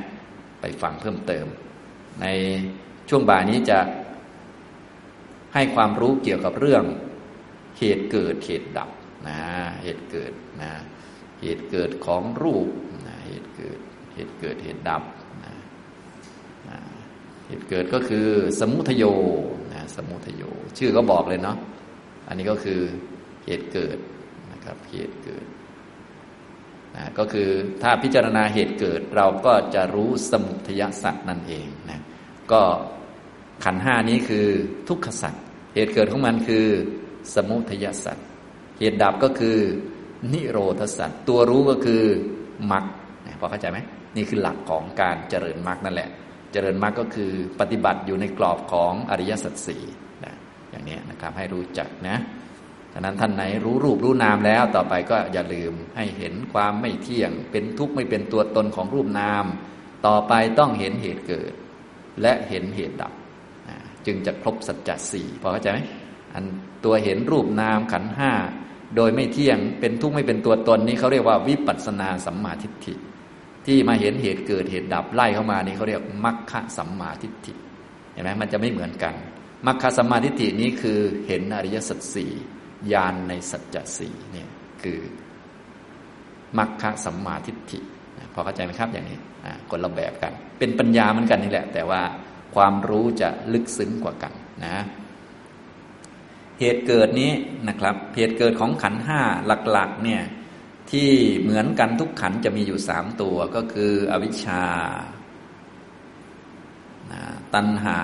[0.61, 1.47] ไปฟังเพิ่มเติม
[2.23, 2.27] ใน
[3.09, 3.79] ช่วงบ่ายนี้จะ
[5.55, 6.85] ให้ความรู้เกี่ยวกับเรื่อง
[7.79, 8.91] เหตุเกิดเหตุดับ
[9.29, 9.41] นะ
[9.83, 10.33] เหตุเกิด
[10.63, 10.73] นะ
[11.43, 12.69] เหตุเกิดของรูป
[13.07, 13.79] นะเหตุเกิด
[14.15, 15.03] เหตุเกิดเหตุดับ
[15.45, 15.53] นะ
[17.47, 18.27] เหตุเกิดก็คือ
[18.61, 19.05] สมุทโย
[19.73, 20.43] นะสมุทโย
[20.79, 21.57] ชื่อก็บอกเลยเนาะ
[22.29, 22.81] อันนี้ก็คือ
[23.45, 23.99] เหตุเกิด
[24.53, 25.47] นะครับเหตุเกิด
[26.97, 27.49] นะก็คือ
[27.83, 32.01] ถ้าพิจารณาเหตุเกิดเราก็จะรู้สมุทยสัตว์นั่นเองนะ
[32.53, 32.63] ก็
[33.65, 34.47] ขันห้านี้คือ
[34.89, 35.43] ทุกขสัตว์
[35.75, 36.67] เหตุเกิดของมันคือ
[37.35, 38.27] สมุทยสัตว์
[38.79, 39.59] เหตุดับก็คือ
[40.33, 42.03] นิโรธสัตว์ตัวรู้ก็คือ
[42.73, 42.85] มรรค
[43.41, 43.79] พอเข้าใจไหม
[44.17, 46.09] นี่คือหลักของการเจริญมรรคนั่นแหละ
[46.53, 49.83] เจริญมรรคก็คือปฏิบัติอยู่ในกรอบของอริยสัจสี่
[50.25, 50.35] นะ
[50.71, 52.17] อย่างนี้นะครับให้รู้จักนะ
[52.93, 59.45] ฉะนั้นท่านไหนรู้รูปรู้นามแล้วต่อไปก็อย่าลืมให้เห็นความไม่เที่ยง เป็นทุกข์ไม่เป็นตัวตนของรูปนาม
[60.07, 61.53] ต่อไปต้องเห็นเหตุเกิด
[62.23, 63.13] และเห็นเหตุดับ
[64.07, 65.79] จึงจะครบสัจจะสี่พอเข้าใจไหม
[66.35, 66.45] อัน
[66.85, 68.33] ตัวเห็นรูปนามขันห้า
[68.97, 72.95] โดยไม่เที่ยงเป็นทุกข์ไม่เป็นตัวตนนี้เขาเรียกว่าวิปัสสนาสัมมาทิฏฐิ
[73.67, 77.53] ที่มาเห็นเหตุเกิดเหตุดับไล่เข้ามานี่เขาเรียกมัคคะสัมมาทิฏฐิ
[78.13, 79.15] เห็นไหมมันจะไม่เหมือนกัน
[79.67, 82.31] มัคคะสัมมาทิฏฐินี้คือเห็นอริยสัจสี่
[82.93, 84.49] ญาณในสัจจะสี่เนี่ย
[84.83, 84.99] คือ
[86.59, 87.79] มัคคะสัมมาทิฏฐิ
[88.33, 89.19] พอเข้าใจไหมครับอย่างนี้
[89.71, 92.03] คนละแบบกัน เป็นปัญญาเหมือนกันนี่แหละ แต่ว่า
[92.57, 94.33] ความรู้จะลึกซึ้งกว่ากัน
[94.67, 94.79] นะ
[96.61, 97.33] เหตุเกิดนี้
[97.69, 99.21] นะครับ เหตุเกิดของขันห้า
[99.73, 100.23] หลักๆ เนี่ย
[100.91, 104.65] ที่เหมือนกันทุกขันจะมีอยู่สามตัวก็คืออวิชชา
[107.55, 108.01] ตัณหา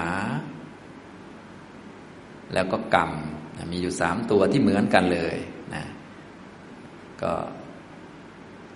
[2.54, 3.12] แล้วก็กรรม
[3.72, 5.36] มีอยู่สามตัวที่เหมือนกันเลย
[5.74, 5.84] นะ
[7.22, 7.32] ก็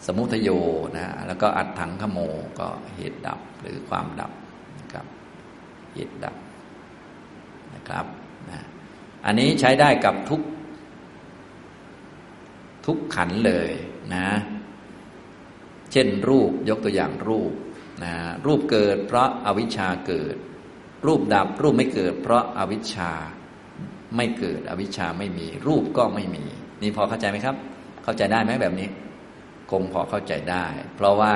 [0.07, 0.51] สมุทโย
[0.97, 2.19] นะแล้วก็อัดถังขโม
[2.59, 4.46] ก็เหตุดับหรือความดับนะครับ
[5.97, 6.37] เหตุดับ
[7.75, 8.07] นะครับ
[8.51, 8.61] นะ
[9.25, 10.41] อันนี้ใช้ได้กับทุก
[12.87, 13.71] ทุกขันเลย
[14.15, 14.29] นะ
[15.93, 17.53] เช่นรูปยกตัวอย่างรูป
[18.05, 18.15] นะ
[18.47, 20.37] รูปเกิดเพราะอาวิชชาเกิด
[21.07, 23.11] รูปดับรูปไม่เกิด เพราะอาวิชชา
[24.17, 26.45] ไม่เกิด อวิชชาไม่มี รูปก็ไม่มี
[26.83, 27.57] นี่พอเข้าใจไหมครับ
[28.05, 28.89] เข้าใจได้ไหมแบบนี้
[29.71, 30.65] คงพอเข้าใจได้
[30.97, 31.35] เพราะว่า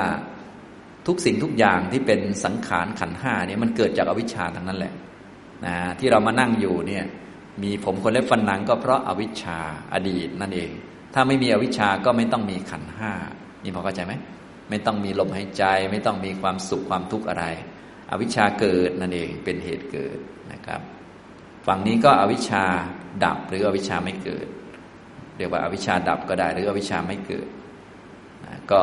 [1.10, 4.94] ทุกสิ่งทุกอย่างที่เป็นสังขารขันห้าเนี่ยมันเกิดจากอวิชชาทั้งนั้นแหละ
[5.66, 7.04] นะที่เรามานั่งอยู่เนี่ย
[7.62, 9.58] มีผมคนเล็บฟันหนังก็เพราะอาวิชชา
[9.94, 10.70] อดีตนั่นเอง
[11.14, 13.12] ถ้าไม่มีอวิชชาก็ไม่ต้องมีขันห้า
[13.62, 14.12] นี่พอเข้าใจไหม
[14.70, 17.44] ไม่ต้องมีลมหายใจ ไม่ต้องมีความสุขความทุกข์อะไร
[18.10, 20.18] อวิชชาเกิดนั่นเองเป็นเหตุเกิด
[20.52, 20.80] นะครับ
[21.66, 22.64] ฝั่งนี้ก็อวิชชา
[23.24, 24.46] ดับหรืออวิชชาไม่เกิด
[25.36, 27.48] เรียกว่าอวิชชาดับก็ได้หรืออวิชชาไม่เกิด
[28.46, 28.80] นะก็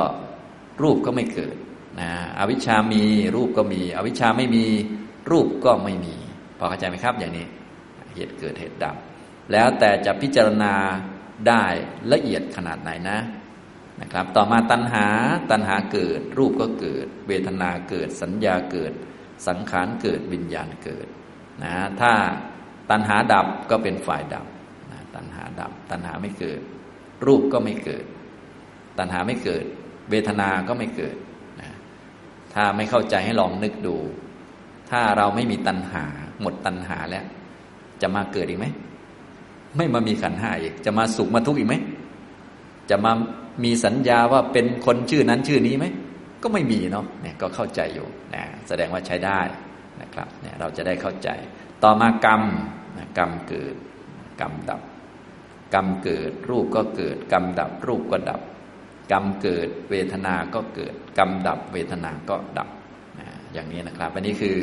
[0.81, 1.55] รูปก็ไม่เกิด
[1.99, 3.03] นะอวิชชามี
[3.35, 4.65] รูปก็มี อวิชชาไม่มี
[5.31, 6.15] รูปก็ไม่มี
[6.57, 7.45] พอเข้าใจไหมครับอย่างนี้
[8.15, 8.95] เหตุเกิดเหตุดับ
[9.51, 10.73] แล้วแต่จะพิจารณา
[11.47, 11.65] ได้
[12.11, 13.19] ละเอียดขนาดไหนนะ
[14.01, 15.05] นะครับ ต่อมาตัณหา
[15.51, 18.93] ตัณหาเกิด รูปก็เกิด เวทนาเกิด สัญญาเกิด
[19.47, 21.07] สังขารเกิดวิญญาณเกิด
[21.63, 22.13] นะถ้า
[22.91, 24.45] ตัณหาดับก็เป็นฝ่ายดับ
[24.91, 26.61] นะตัณหาดับ ตัณหาไม่เกิด
[27.25, 28.05] รูปก็ไม่เกิด
[28.97, 29.65] ตัณหาไม่เกิด
[30.09, 31.15] เวทนาก็ไม่เกิด
[32.53, 33.95] ถ้าไม่เข้าใจให้ลองนึกดู
[34.89, 36.05] ถ้าเราไม่มีตัณหา
[36.41, 37.25] หมดตัณหาแล้ว
[38.01, 38.65] จะมาเกิดอีกไหม
[39.77, 41.75] ไม่มามีขันห้าอีก จะมาสุขมาทุกข์อีกไหม
[42.89, 43.11] จะมา
[43.63, 45.85] มีสัญญาว่าเป็นคนชื่อนั้นชื่อนี้ไหม
[46.43, 49.39] ก็ไม่มีเนาะเนี่ยก็เข้าใจอยู่นะแสดงว่าใช้ได้
[50.01, 51.29] นะครับเนี่ยเราจะได้เข้าใจ
[51.83, 52.41] ต่อมากรรม
[52.97, 53.75] นะกรรมเกิด
[54.41, 54.81] กรรมดับ
[55.73, 58.41] กรรมเกิดรูปก็เกิด กรรมดับรูปก็ดับ
[59.11, 62.69] กรรมเกิดเวทนาก็เกิด กรรมดับเวทนาก็ดับ
[63.19, 64.55] นะอย่างนี้นะครับ อันนี้คือ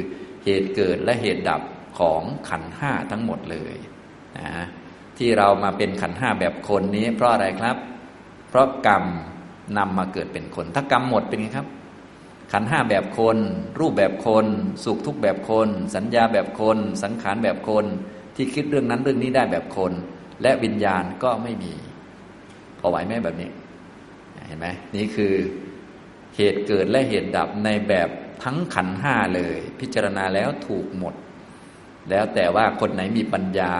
[0.44, 1.62] เหตุเกิดและเหตุดับ
[1.98, 3.74] ของขันห้าทั้งหมดเลย
[4.38, 4.64] นะ
[5.18, 7.76] ที่เรามาเป็นขันห้าแบบคนนี้เพราะอะไรครับ
[8.48, 9.04] เพราะกรรม
[9.78, 11.68] นำมาเกิดเป็นคน ถ้ากรรมหมดเป็นไงครับ
[12.52, 13.36] ขันห้าแบบคน
[13.80, 14.46] รูปแบบคน
[14.84, 17.84] สุขทุกแบบคน สัญญาแบบคน สังขารแบบคน
[18.36, 19.92] ที่คิดเรื่องนั้นเรื่องนี้ได้แบบคน
[20.42, 21.72] และวิญญาณก็ไม่มี
[22.78, 23.48] พอไหวไหมแบบนี้
[24.46, 25.34] เห็นไหมนี่คือ
[26.36, 28.08] เหตุเกิดและเหตุดับในแบบ
[28.44, 31.14] ทั้งขันห้าเลย พิจารณาแล้วถูกหมด
[32.10, 33.74] แล้วแต่ว่าคนไหนมีปัญญา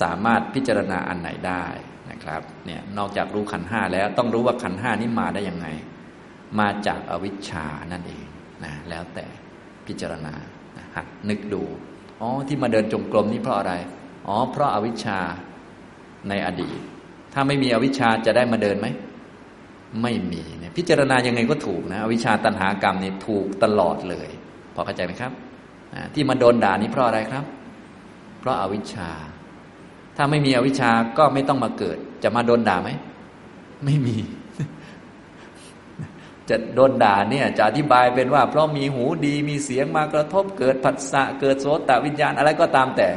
[0.00, 1.64] สามารถพิจารณาอันไหนได้
[2.10, 5.66] นะครับเนี่ยนอกจากรู้ขันห้าแล้วต้องรู้ว่าขันห้านี้มาได้ยังไง
[6.60, 8.26] มาจากอวิชชานั่นเอง
[8.64, 9.26] นะแล้วแต่
[9.86, 10.34] พิจารณา
[10.76, 11.62] นะหัดนึกดู
[12.20, 13.72] อ๋อที่มาเดินจงกรมนี่เพราะอะไร
[14.28, 15.18] อ๋อเพราะอาวิชชา
[16.28, 16.78] ในอดีต
[17.32, 18.86] ถ้าไม่มีอวิชชาจะได้มาเดินไหม
[20.02, 24.28] ไม่มีเนี่ยพิจารณายังไงก็ถูกนะอวิชชาตัณหากรรมนี่ถูกตลอดเลย
[24.74, 25.32] พอเข้าใจไหมครับ
[26.14, 27.44] ที่มาโดนด่านี้เพราะอะไรครับ
[28.40, 29.10] เพราะอาวิชชา
[30.16, 32.90] ถ้าไม่มีอวิชชาก็ไม่ต้องมาเกิด จะมาโดนด่าไหม
[33.84, 34.16] ไม่มี
[36.48, 43.08] จะโดนด่าเนี่ยจะอธิบายเป็นว่า เพราะมีหูดีมีเสียงมากระทบ เกิดผัสสะเกิดโสตวิญญาณอะไรก็ตามแต่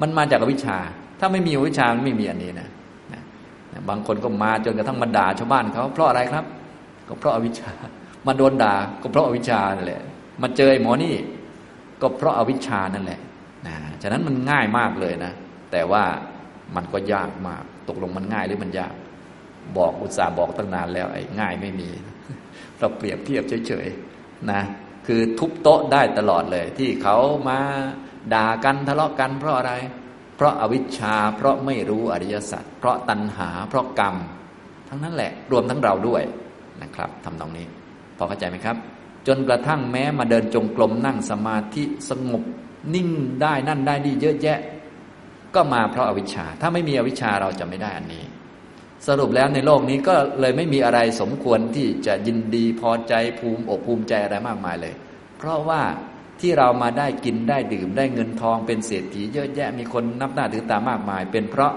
[0.00, 0.78] มันมาจากอวิชชา
[1.20, 2.68] ถ้าไม่มีอวิชชาไม่มีอันนี้นะ
[3.88, 6.44] บางคนก็มาจนกระทั่งมาด่าชาวบ้านเขาเพราะอะไรครับ
[7.08, 7.72] ก็เพราะอวิชชา
[8.26, 10.02] มาโดนด่าก็เพราะอวิชชานั่นแหละ
[10.42, 11.14] มาเจอไอ้หมอนี่
[12.02, 13.20] ก็เพราะอวิชชานั่นแหละ
[13.66, 15.32] นะฉะนั้นมันง่ายมากเลยนะ
[15.72, 16.04] แต่ว่า
[16.76, 18.94] มันก็ยากมาก ตกลงมันง่ายหรือมันยาก
[19.76, 21.88] บอกอุตส่าห์บอกตั้งนานแล้วไอ้ง่ายไม่มี
[22.78, 24.60] เราเปรียบเทียบเฉยๆนะ
[25.06, 27.16] คือทุบโต๊ะได้ตลอดเลย ที่เขา
[27.48, 27.58] มา
[28.34, 29.72] ด่ากันทะเลาะกันเพราะอะไร
[30.36, 34.14] เพราะอาวิชชา เพราะไม่รู้อริยสัจเพราะตัณหา เพราะกรรม
[34.88, 36.22] ทั้งนั้นแหละ รวมทั้งเราด้วย
[36.82, 37.66] นะครับทำตรงนี้
[38.16, 38.76] พอเข้าใจไหมครับ
[39.26, 42.42] จนกระทั่งแม้มาเดินจงกรมนั่งสมาธิสงบ
[42.94, 43.08] นิ่ง
[43.42, 44.58] ได้นั่นได้นี่เยอะแยะ
[45.54, 48.24] ก็มาเพราะอาวิชชา ถ้าไม่มีอวิชชาเราจะไม่ได้อันนี้
[49.06, 54.94] สรุปแล้วในโลกนี้ก็เลยไม่มีอะไรสมควรที่จะยินดีพอใจภูมิอกภูมิใจอะไรมากมายเลย
[55.38, 55.82] เพราะว่า
[56.40, 61.72] ที่เรามาได้กินได้ดื่มได้เงินทองเป็นเศรษฐีเยอะแยะมีคนนับหน้าถือตามากมาย เป็นเพราะ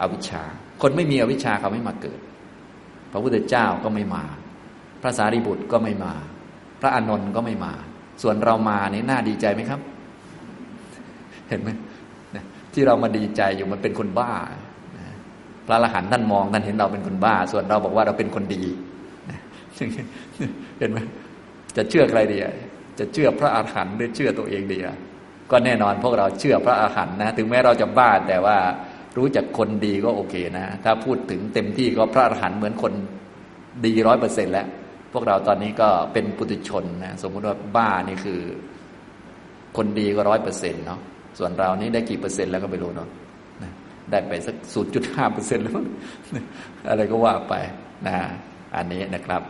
[0.00, 0.42] อาวิชชา
[0.82, 2.20] คนไม่มีอวิชชาเขาไม่มาเกิด
[3.12, 4.24] พระพุทธเจ้าก็ไม่มา
[5.02, 6.12] พระสารีบุตรก็ไม่มา
[6.80, 7.72] พระอานนท์ก็ไม่มา
[8.22, 9.80] ส่วนเรามาเนี่ยน่าดีใจไหมครับ
[11.48, 11.68] เห็นไหม
[12.72, 14.32] ที่เรามาดีใจอยู่มันเป็นคนบ้า
[15.66, 18.62] พระอรหันท่านมองท่านเห็นเราเป็นคนบ้า ส่วนเราบอกว่าเราเป็นคนดี
[20.78, 20.98] เห็นไหม
[21.76, 22.38] จะเชื่อใครดี
[22.98, 24.78] จะเชื่อพระอรหันต์หรือเชื่อตัวเองดี
[25.50, 28.58] ก็แน่นอนพวกเราเชื่อพระอาหารหันต์นะ ถึงแม้เราจะบ้าแต่ว่า
[29.16, 32.92] รู้จักคนดีก็โอเคนะ ถ้าพูดถึงเต็มที่ก็พระอาหารหันต์เหมือนคน
[33.84, 34.66] ดีร้อยเปอร์เซ็นแล้ว
[35.12, 38.40] พวกเราตอนนี้ก็เป็นปุถุชนนะสมมุติว่าบ้านี่คือ
[39.76, 41.00] คนดีก็ร้อยเปอร์เซ็นต์เนาะ
[41.38, 43.08] ส่วนเรานี้ได้กี่เปอร์เซ็นต์แล้วก็ไม่รู้เนาะ
[44.10, 45.80] ได้ไปสักศูนย์จุดห้าเปอร์เซ็นต์แล้ว
[46.88, 47.54] อะไรก็ว่าไป
[48.06, 48.14] นะ
[48.76, 49.42] อันนี้นะครับ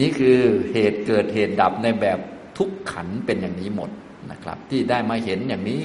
[0.00, 0.38] นี่คือ
[0.72, 2.18] เหตุเกิดเหตุดับในแบบ
[2.58, 3.90] ทุกขันเป็นอย่างนี้หมด
[4.30, 5.82] นะครับ ที่ได้มาเห็นอย่างนี้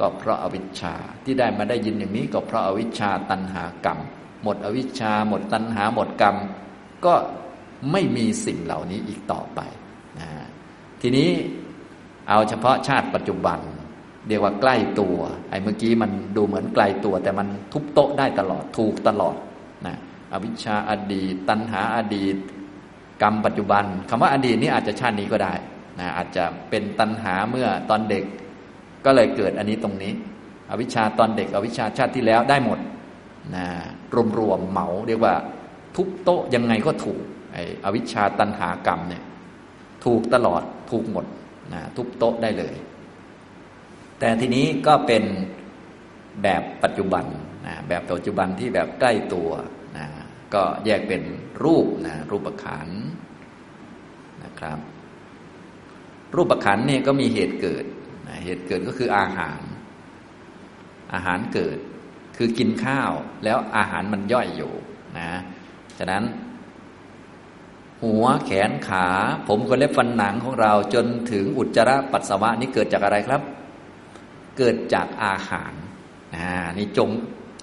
[0.00, 3.98] ก็เพราะอาวิชชาที่ได้มาได้ยินอย่างนี้ก็เพราะอาวิชชาตันหากรรม
[4.42, 6.36] หมดอวิชชาหมดตันหาหมดกรรม
[7.06, 7.14] ก็
[7.92, 9.60] ไม่มีสิ่งเหล่านี้อีกต่อไป
[10.18, 10.28] นะ
[11.00, 11.30] ทีนี้
[12.28, 13.58] เอาเฉพาะชาติปัจจุบัน
[14.28, 15.16] เรียกว่าใกล้ตัว
[15.50, 19.36] ไอ้เมื่อกี้มันดูเหมือนไกลตัว แต่มันทุบโต๊ะได้ตลอดถูกตลอด
[19.86, 19.96] นะ
[20.32, 22.36] อวิชชาอดีต ตัณหาอดีต
[23.22, 25.54] กรรมปัจจุบันคำว่าอดีตนี่อาจจะชาตินี้ก็ได้
[25.98, 28.24] นะอาจจะเป็นตัณหาเมื่อตอนเด็ก
[29.04, 30.12] ก็เลยเกิดอันนี้ตรงนี้
[30.70, 32.78] อวิชชาตอนเด็ก อวิชชาชาติที่แล้วได้หมด
[33.56, 33.66] นะ
[34.38, 35.34] รวมๆเหมาเรียกว่า
[35.96, 37.20] ทุบโต๊ะยังไงก็ถูก
[37.52, 39.22] ไอ้อวิชชาตัณหากรรมเนี่ย
[40.04, 41.24] ถูกตลอดถูกหมด
[41.72, 42.74] นะทุบโต๊ะได้เลย
[44.18, 45.24] แต่ทีนี้ก็เป็น
[46.42, 47.24] แบบปัจจุบัน
[47.66, 49.50] นะแบบปัจจุบันที่แบบใกล้ตัว
[49.96, 50.06] นะ
[50.54, 51.22] ก็แยกเป็น
[51.64, 52.88] รูปนะรูปขัน
[54.44, 54.78] นะครับ
[56.36, 57.84] รูปขันนี่ก็มีเหตุเกิด
[58.44, 59.60] เหตุเกิดก็คืออาหาร
[61.14, 61.78] อาหารเกิด
[62.36, 63.12] คือกินข้าว
[63.44, 64.72] แล้วอาหารมันย่อยอยู่
[65.18, 65.30] นะ
[65.98, 66.24] ฉะนั้น
[68.02, 69.06] หัวแขนขา
[69.48, 73.42] ผมก็เล็บฟันหนังของเราจนถึงอุจจาระปัสสาวะนี่เกิดจากอะไรครับ
[74.58, 75.72] เกิดจากอาหาร
[76.34, 77.10] นะนี่จง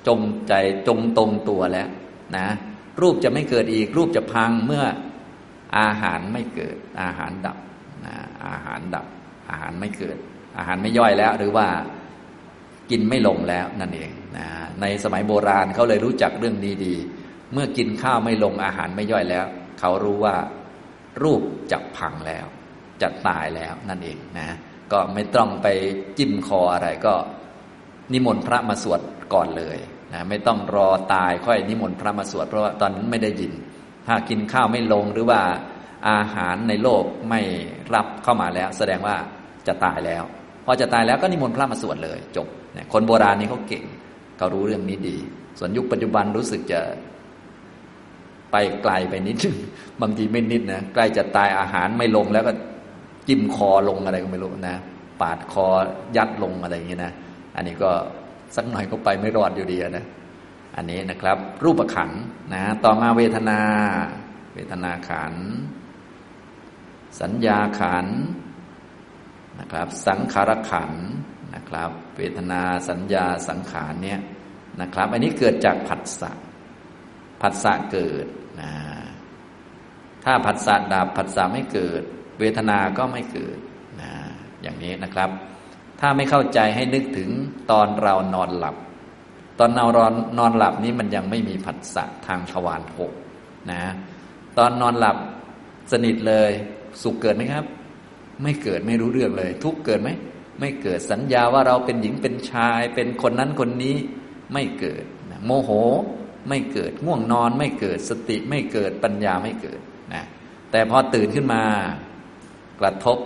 [0.07, 0.53] จงใจ
[0.88, 1.88] จงตรงตัวแล้ว
[2.36, 2.45] นะ
[3.01, 4.86] รูปจะไม่เกิดอีก รูปจะพังเมื่อ
[5.77, 7.57] อาหารไม่เกิดอาหารดับ
[8.47, 9.06] อาหารดับ
[9.49, 10.17] อาหารไม่เกิด
[10.58, 11.67] อาหารไม่ย่อยแล้ว หรือว่า
[12.91, 14.47] กินไม่ลงแล้วนั่นเองนะ
[14.82, 16.95] ในสมัยโบราณเขาเลยรู้จักเรื่องนี้ดี
[17.54, 19.45] เมื่อกินข้าวไม่ลงอาหารไม่ย่อยแล้ว
[19.80, 20.36] เขารู้ว่า
[21.23, 22.45] รูปจะพังแล้ว
[23.01, 24.49] จะตายแล้วนั่นเองนะ
[24.91, 25.67] ก็ไม่ต้องไป
[26.17, 27.13] จิ้มคออะไรก็
[28.13, 28.99] นิมนต์พระมาสวด
[29.34, 29.77] ก่อนเลย
[30.13, 33.54] นะไม่ต้องรอตายค่อยนิมนต์พระมาสวดเพราะว่าตอนนั้นไม่ได้ยิน
[34.08, 35.41] ถ้ากินข้าวไม่ลงหรือว่า
[36.09, 37.41] อาหารในโลกไม่
[37.95, 39.15] รับเข้ามาแล้ว แสดงว่า
[39.67, 40.23] จะตายแล้ว
[40.65, 42.47] พอจะตายแล้วก็นิมนต์พระมาสวดเลยจบ
[42.93, 43.85] คนโบราณนี่เขาเก่ง
[44.37, 45.17] เขารู้เรื่องนี้ดี
[45.59, 46.79] ส่วนยุคปัจจุบันรู้สึกจะ
[48.51, 49.57] ไปไกลไปนิดนึง
[50.01, 52.51] บางทีไม่นิดนะใกล้จะตายอาหารไม่ลงแล้วก็
[53.27, 54.77] จิ้มคอลงอะไรก็ไม่รู้นะ
[55.21, 55.65] ปาดคอ
[56.17, 57.13] ยัดลงอะไรอย่างเงี้ยนะ
[57.55, 57.91] อันนี้ก็
[58.55, 60.05] สักหน่อยก็ไปไม่รอดอยู่ดีนะ
[60.75, 62.09] อันนี้นะครับ รูปขัน
[62.53, 63.59] นะต่อมาเวทนา
[64.55, 65.33] เวทนาขัน
[67.21, 68.08] สัญญาขัน
[69.60, 70.91] นะครับ สังขารขัน
[71.56, 74.19] นะครับ เวทนาสัญญาสังขารเนี่ย
[74.82, 76.32] นะครับ อันนี้เกิดจากผัสสะ
[77.41, 78.26] ผัสสะเกิด
[78.62, 78.71] นะ
[80.24, 82.02] ถ้าผัสสะดับผัสสะไม่เกิด
[82.39, 83.58] เวทนาก็ไม่เกิด
[84.02, 84.12] นะ
[84.62, 85.30] อย่างนี้นะครับ
[86.00, 87.30] ถ้าไม่เข้าใจให้นึกถึง
[87.71, 88.76] ตอนเรานอนหลับ
[89.60, 93.12] ตอนเรานอนนอนหลับนี้มันยังไม่มีผัสสะทางทวารหก
[93.71, 93.84] นะ
[94.58, 95.17] ตอนนอนหลับ
[95.91, 96.52] สนิทเลย
[97.04, 97.65] สุขเกิดไหมครับ
[98.43, 100.10] ไม่เกิดไม่รู้เรื่องเลย ทุกเกิดไหม
[100.60, 103.95] ไม่เกิดสัญญาว่าเราเป็นหญิงเป็นชาย เป็นคนนั้นคนนี้
[104.54, 105.71] ไม่เกิดนะโมโห
[106.49, 109.80] ไม่เกิดง่วงนอนไม่เกิดสติไม่เกิดปัญญาไม่เกิด
[110.13, 110.23] นะ
[110.71, 111.63] แต่พอตื่นขึ้นมา
[112.82, 113.17] กระทบ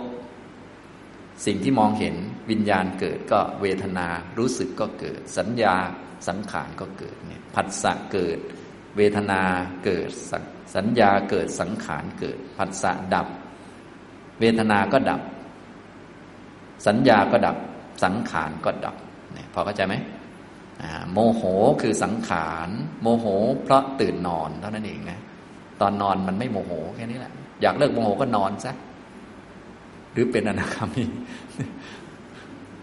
[1.46, 2.16] สิ่งที่มองเห็น
[2.50, 4.06] วิญญาณเกิดก็เวทนา
[4.38, 5.74] รู้สึกก็เกิด สัญญา
[6.28, 8.38] สังขารก็เกิดเนี่ยผัสสะเกิด
[8.96, 9.42] เวทนา
[9.84, 10.10] เกิด
[10.74, 13.26] สัญญาเกิดสังขารเกิดผัสสะดับ
[14.40, 15.20] เวทนาก็ดับ
[16.86, 17.56] สัญญาก็ดับ
[18.04, 18.96] สังขารก็ดับ
[19.34, 19.94] เนี่ยพอเข้าใจไหม
[21.12, 21.42] โมโห
[21.82, 22.68] คือสังขาร
[23.00, 23.26] โมโห
[23.64, 25.20] เพราะตื่นนอนเท่านั้นเองนะ
[25.80, 28.72] ตอนนอนมันไม่โมโหแค่นี้แหละ อยากเลิกโมโหก็นอนซะ
[30.12, 31.04] หรือเป็นอนาคามี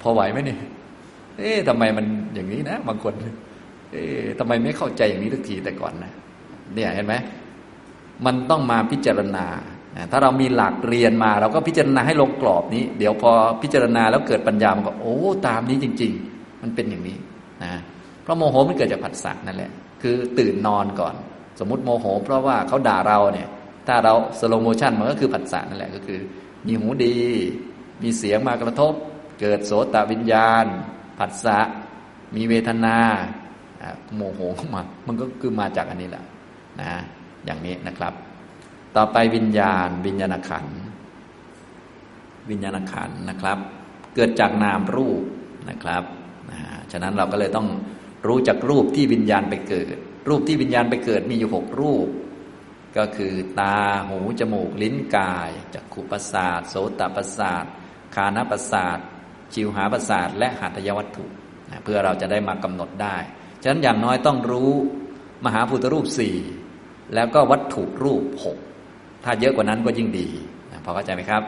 [0.02, 0.60] พอไหวไหมเนี่ย
[1.38, 3.13] เอ๊ะทำไมมันอย่างนี้นะบางคน
[3.92, 6.12] เอ๊ะทำไมไม่เข้าใจอย่างนี้ทุกทีแต่ก่อนนะ
[6.76, 7.16] เนี่ยเห็นไหม
[8.26, 9.46] มันต้องมาพิจารณา
[10.12, 17.17] ถ้าเรามีหลักเรียนมา เราก็พิจารณาให้ลงกรอบนี้ เดี๋ยวพอพิจารณาแล้วเกิดปัญญามันก็โอ้ตามนี้จริง ๆ มันเป็นอย่างนี้
[17.63, 17.73] นะ
[18.23, 21.15] เพราะโมโหมันเกิดจากผัสสะนั่นแหละ คือตื่นนอนก่อน
[21.60, 23.49] สมมติโมโห เพราะว่าเขาด่าเราเนี่ย
[23.88, 26.19] ถ้าเรา slow motion มันก็คือผัสสะนั่นแหละก็คือ
[26.67, 27.17] มีหูดี
[28.03, 28.93] มีเสียงมากระทบ
[29.39, 30.65] เกิดโสตวิญญาณ
[31.19, 31.60] ผัสสะ
[32.36, 32.97] มีเวทนา
[34.15, 36.23] โมโหเข้ามา มันก็คือมาจากอันนี้แหละ
[36.82, 36.91] นะ
[37.45, 38.13] อย่างนี้นะครับ
[38.95, 40.65] ต่อไปวิญญาณ วิญญาณขันธ์
[42.49, 43.58] วิญญาณขันธ์นะครับ
[44.15, 45.21] เกิดจากนามรูป
[45.69, 46.03] นะครับ
[46.91, 47.67] ฉะนั้นเราก็เลยต้อง
[48.27, 49.95] รู้จักรูปที่วิญญาณไปเกิด
[50.29, 52.08] รูปที่วิญญาณไปเกิดมีอยู่หกรูป
[52.97, 53.77] ก็คือตา
[54.08, 57.65] หูจมูกลิ้นกายจักขุประสาทโสตประสาท
[58.15, 58.97] คานประสาท
[59.53, 61.25] จิวหาประสาทและหัตถยวัตถุ
[61.84, 63.17] เพื่อเราจะได้มากำหนดได้
[63.62, 64.71] ฉะนั้นอย่างน้อยต้องรู้
[65.45, 66.38] มหาพุทธรูปสี่
[67.13, 68.58] แล้วก็วัตถุรูปหก
[69.24, 70.28] ถ้าเยอะกว่านั้นก็ยิ่งดี
[70.86, 71.44] พอเข้าใจไหมครับ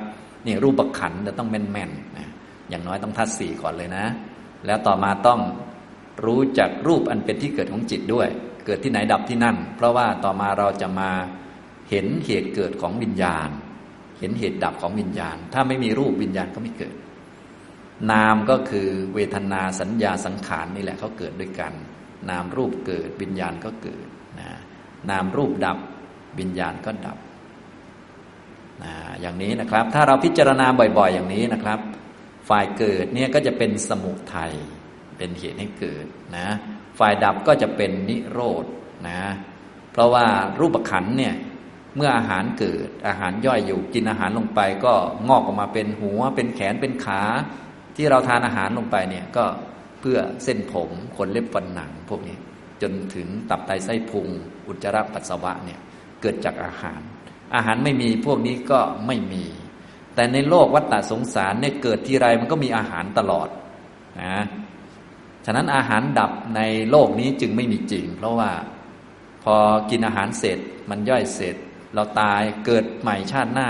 [0.45, 2.29] นี่รูปขันจะต้องแม่นๆนะ
[2.69, 4.05] อย่างน้อยต้องทัดสี่ก่อนเลยนะ
[4.65, 5.39] แล้วต่อมาต้อง
[6.25, 8.27] รู้จักรูปอันเป็นที่เกิดของจิตด้วย
[8.65, 11.11] เกิดที่ไหนดับที่นั่น เพราะว่าต่อมาเราจะมา
[11.89, 13.49] เห็นเหตุเกิดของวิญญาณ
[14.19, 16.95] เห็นเหตุดับของวิญญาณ ถ้าไม่มีรูปวิญญาณก็ไม่เกิด
[18.11, 21.73] นามก็คือเวทนาสัญญาสังขารนี่แหละเขาเกิดด้วยกัน
[22.29, 24.05] นามรูปเกิดวิญญาณก็เกิด
[24.39, 24.49] นะ
[25.09, 25.77] นามรูปดับ
[26.39, 27.17] วิญญาณก็ดับ
[29.21, 31.79] อย่างนี้นะครับ ถ้าเราพิจารณาบ่อย ๆ อย่างนี้นะครับ
[32.49, 34.53] ฝ่ายเกิดเนี่ยก็จะเป็นสมุทัย
[35.17, 36.05] เป็นเหตุให้เกิด
[36.37, 36.47] นะ
[36.99, 38.65] ฝ่ายดับก็จะเป็นนิโรธ
[39.09, 39.21] นะ
[39.91, 40.25] เพราะว่า
[40.59, 41.35] รูปขันเนี่ย
[41.95, 44.93] เมื่ออาหารเกิดอาหารย่อยอยู่กินอาหารลงไป ก็
[45.27, 47.21] งอกออกมาเป็นหัว เป็นแขนเป็นขา
[47.95, 49.45] ที่เราทานอาหารลงไปเนี่ยก็
[49.99, 52.37] เพื่อเส้นผมขนเล็บฟันหนังพวกนี้
[52.81, 54.27] จนถึงตับไตไส้พุง
[54.67, 55.79] อุจจาระปัสสาวะเนี่ย
[56.21, 57.01] เกิดจากอาหาร
[57.55, 59.43] อาหารไม่มีพวกนี้ก็ไม่มี
[60.15, 63.47] แต่ในโลกวัฏฏะสงสารเนี่ยเกิดที่ไรมันก็มีอาหารตลอด
[64.21, 64.43] นะ
[65.45, 68.51] ฉะนั้นอาหารดับในโลกนี้จึงไม่มีจริง เพราะว่า
[69.43, 69.55] พอ
[69.89, 71.55] กินอาหารเสร็จมันย่อยเสร็จ
[71.93, 73.69] เราตายเกิดใหม่ชาติหน้า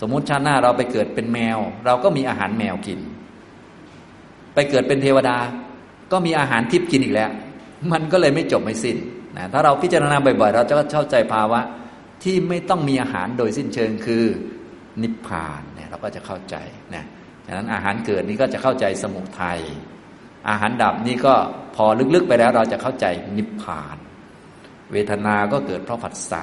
[0.00, 3.00] สมมุติชาติหน้าเราไปเกิดเป็นแมว เราก็มีอาหารแมวกิน
[4.54, 5.36] ไปเกิดเป็นเทวดา
[6.12, 7.30] ก็มีอาหารทิพย์กินอีกแล้ว
[7.92, 8.96] มันก็เลยไม่จบไม่สิ้น
[9.36, 11.60] นะถ้าเราพิจารณาบ่อยๆ เราจะเข้าใจภาวะ
[12.22, 14.24] ที่ไม่ต้องมีอาหารโดยสิ้นเชิงคือ
[15.02, 16.56] นิพพานเนี่ยเราก็จะเข้าใจ
[16.94, 17.04] นะ
[17.46, 19.60] ฉะนั้นอาหารเกิดนี้ก็จะเข้าใจสมุทัย
[20.48, 21.34] อาหารดับนี่ก็
[21.76, 23.96] พอลึกๆไปแล้วเราจะเข้าใจนิพพาน
[24.92, 26.42] เวทนาก็เกิดเพราะผัสสะ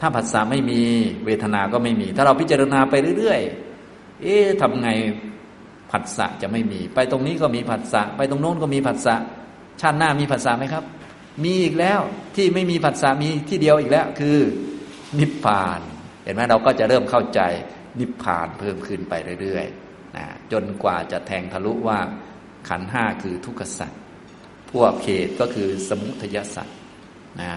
[0.00, 0.80] ถ้าผัสสะไม่มี
[1.26, 4.88] เวทนาก็ไม่มี ถ้าเราพิจารณาไปเรื่อยๆ เอ๊ะทำไง
[5.90, 9.14] ผัสสะจะไม่มี ไปตรงนี้ก็มีผัสสะไปตรงโน้นก็มีผัสสะ
[9.80, 10.84] ชาติหน้ามีผัสสะไหมครับ
[11.44, 12.00] มีอีกแล้ว
[12.36, 14.38] ที่ไม่มีผัสสะมีที่เดียวอีกแล้ว คือ
[15.18, 15.80] นิพพาน
[16.22, 17.40] เห็นไหมเราก็จะเริ่มเข้าใจ
[18.00, 21.98] นิพพานเพิ่มขึ้นไปเรื่อยๆนะจนกว่าจะแทงทะลุว่า
[22.68, 24.00] ขันห้าคือทุกขสัตว์
[24.72, 26.76] พวกเขตก็คือสมุทยสัตว์
[27.40, 27.52] นะ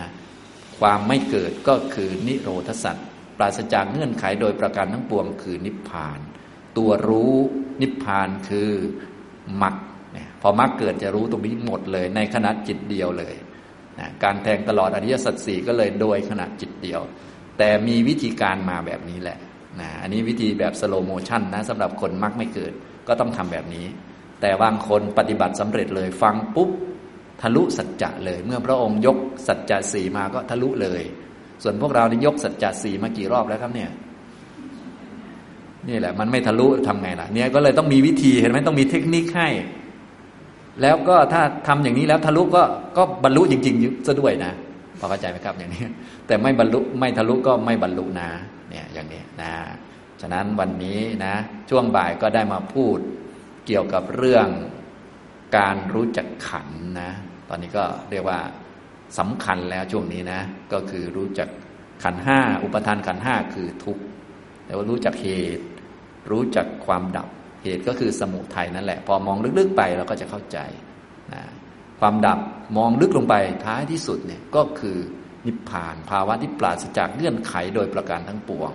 [0.80, 3.06] ความไม่เกิดก็คือนิโรธสัตว์
[3.38, 6.20] ปราศจากเงื่อนไขโดยประการทั้งปวงคือนิพพาน
[6.78, 7.36] ตัวรู้
[7.82, 8.72] นิพพานคือ
[9.62, 9.76] มรรค
[10.42, 13.36] พอมรรคเกิดจะรู้ตรงนี้หมดเลย ในขณะจิตเดียวเลย
[14.00, 17.02] นะการแทงตลอดอริยสัจสี่ก็เลยโดยขณะจิตเดียว
[17.58, 19.38] แต่มีวิธีการมาแบบนี้แหละ
[19.80, 22.74] นะอันนี้วิธีแบบ slow motion นะสำหรับคนมรรคไม่เกิด
[23.08, 23.86] ก็ต้องทำแบบนี้
[24.42, 26.70] แต่บางคนปฏิบัติสำเร็จเลย ฟังปุ๊บ
[27.42, 31.02] ทะลุสัจจะเลย เมื่อพระองค์ยกสัจจะสี่มาก็ทะลุเลย
[31.64, 33.90] ส่วนพวกเรานี่ยกสัจจะสี่มากี่รอบแล้วครับเนี่ย
[35.90, 39.48] นี่แหละ มันไม่ทะลุทำไงล่ะ เนี่ยก็เลยต้องมีวิธีเห็นไหมต้องมีเทคนิคให้
[40.82, 42.64] แล้วก็ถ้าทำอย่างนี้แล้วทะลุก็
[42.98, 44.52] ก็บรรลุจริงๆซะด้วยนะ
[45.02, 45.86] พอเข้าใจไหมครับอย่างนี้
[46.28, 48.30] แต่ไม่บรรลุไม่ทะลุก็ไม่บรรลุนะ
[48.70, 49.54] เนี่ยอย่างนี้นะ
[50.22, 51.34] ฉะนั้นวันนี้นะ
[51.70, 52.98] ช่วงบ่ายก็ได้มาพูด
[53.68, 54.48] เกี่ยวกับเรื่อง
[55.58, 56.68] การรู้จักขัน
[57.02, 57.12] นะ
[57.50, 58.40] ตอนนี้ก็เรียกว่า
[59.20, 60.42] สำคัญแล้วช่วงนี้นะ
[60.74, 61.50] ก็คือรู้จัก
[62.04, 64.04] ขันห้าอุปทานขันห้าคือทุกข์
[64.66, 65.66] แต่ว่ารู้จักเหตุ
[66.32, 67.28] รู้จักความดับ
[67.64, 70.58] เหตุก็คือสมุทัยนั่นแหละ พอมองลึกๆไปเราก็จะเข้าใจ
[72.02, 72.40] ความดับ
[72.78, 73.36] มองลึกลงไป
[73.66, 74.98] ท้ายที่สุดเนี่ยก็คือ
[75.48, 78.72] นิพพาน ภาวะที่ปราศจากเงื่อนไขโดยประการทั้งปวง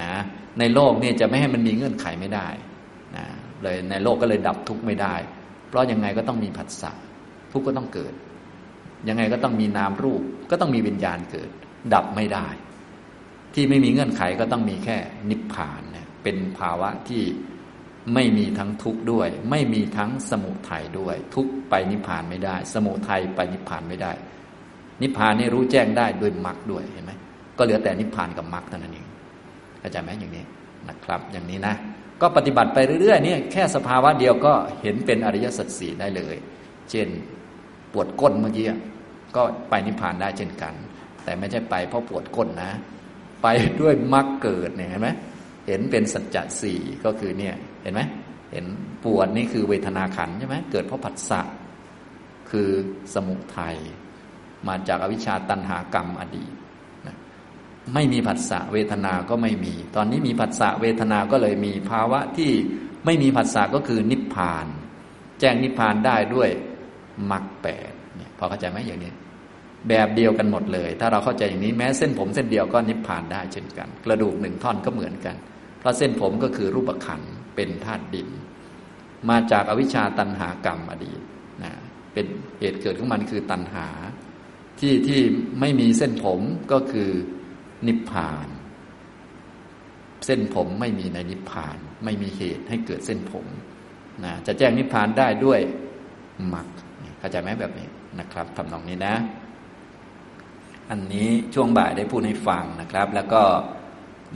[0.00, 0.12] นะ
[0.58, 2.48] ในโลกเนี่ยจะไม่ให้มันมีเงื่อนไขไม่ได้
[3.16, 3.26] นะ
[3.62, 5.14] เลยในโลกก็เลยดับทุกข์ไม่ได้
[5.68, 6.92] เพราะยังไงก็ต้องมีผัสสะ
[7.52, 8.14] ทุกข์ก็ต้องเกิด
[9.08, 11.50] ยังไงก็ต้องมีนามรูป ก็ต้องมีวิญญาณเกิด
[11.94, 12.46] ดับไม่ได้
[13.54, 14.96] ที่ไม่มีเงื่อนไขก็ต้องมีแค่
[15.30, 17.22] นิพพานเนี่ยเป็นภาวะที่
[18.14, 24.12] ไม่มีทั้งทุกข์ด้วย ไม่มีทั้งสมุทัยด้วย ทุกข์ไปนิพพานไม่ได้ สมุทัยไปนิพพานไม่ได้
[25.02, 27.12] นิพพานนี่รู้แจ้งได้ด้วยมรรคด้วยเห็นไหม
[27.58, 29.06] ก็เหลือแต่นิพพานกับมรรคเท่านั้นเอง
[29.80, 30.44] เข้าใจไหมอย่างนี้
[30.88, 31.74] นะครับ อย่างนี้นะ
[32.20, 34.52] ก็ปฏิบัติไปเรื่อยๆเนี่ยแค่สภาวะเดียวก็
[34.82, 36.36] เห็นเป็นอริยสัจสี่ได้เลย
[36.90, 37.08] เช่น
[37.92, 38.66] ปวดก้นเมื่อกี้
[39.36, 40.74] ก็ไปนิพพานได้เช่นกัน
[41.24, 42.72] แต่ไม่ใช่ไปเพราะปวดก้นนะ
[43.42, 43.46] ไป
[43.80, 45.08] ด้วยมรรคเกิดเนี่ยเห็นไหม
[45.66, 47.54] เห็นเป็นสัจจะสี่ก็คือเนี่ย
[47.86, 48.02] ห็นไหม
[48.52, 48.66] เห็น
[49.04, 51.40] ปวดนี่คือเวทนาขันใช่ไหมเกิดเพราะผัสสะ
[52.50, 52.68] คือ
[53.14, 53.76] สมุทัย
[54.68, 56.52] มาจากอวิชชาตันหากรรมอดีต
[57.94, 62.52] ไม่มีผัสสะเวทนาก็ไม่มี ตอนนี้มีผัสสะเวทนาก็เลยมีภาวะที่
[63.04, 64.66] ไม่มีผัสสะก็คือนิพพาน
[65.40, 66.50] แจ้งนิพพานได้ด้วย
[67.30, 69.12] มรรคแปดเนี่ยพอเข้าใจไหมอย่างนี้
[69.88, 75.36] แบบเดียวกันหมดเลย ถ้าเราเข้าใจอย่างนี้แม้เส้นผมเส้นเดียวก็นิพพานได้เช่นกัน กระดูกหนึ่งท่อนก็เหมือนกัน
[75.78, 78.28] เพราะเส้นผมก็คือรูปขันธ์ เป็นธาตุดิน
[79.30, 81.20] มาจากอวิชชาตันหากรรมอดีต
[81.62, 81.72] นะ
[82.12, 82.26] เป็น
[82.60, 83.88] เหตุเกิดของมันคือตันหา
[84.80, 85.20] ที่ที่
[85.60, 86.40] ไม่มีเส้นผม
[86.72, 87.10] ก็คือ
[87.86, 88.48] นิพพาน
[90.26, 93.46] เส้นผมไม่มีในนิพพาน ไม่มีเหตุให้เกิดเส้นผม
[94.24, 95.60] นะจะแจ้งนิพพานได้ด้วย
[96.54, 96.66] มรรค
[97.18, 97.88] เข้าใจไหมแบบนี้
[98.20, 99.14] นะครับทำนองนี้นะ
[100.90, 103.42] อันนี้ช่วงบ่ายได้พูดให้ฟังนะครับ แล้วก็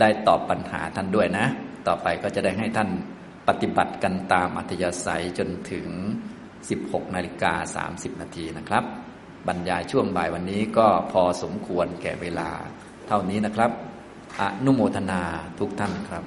[0.01, 1.47] ได้ตอบปัญหาท่านด้วยนะ
[1.89, 2.91] ต่อไปก็จะได้ให้ท่าน
[3.49, 5.87] ปฏิบัติกันตามอัธยาศัยจนถึง
[6.51, 8.85] 16นาฬิกา30 นาทีนะครับ
[9.49, 12.51] บรรยายช่วงบ่ายวันนี้ก็พอสมควรแก่เวลา
[13.09, 13.71] เท่านี้นะครับ
[14.41, 15.23] อนุโมทนา
[15.59, 16.25] ทุกท่านครับ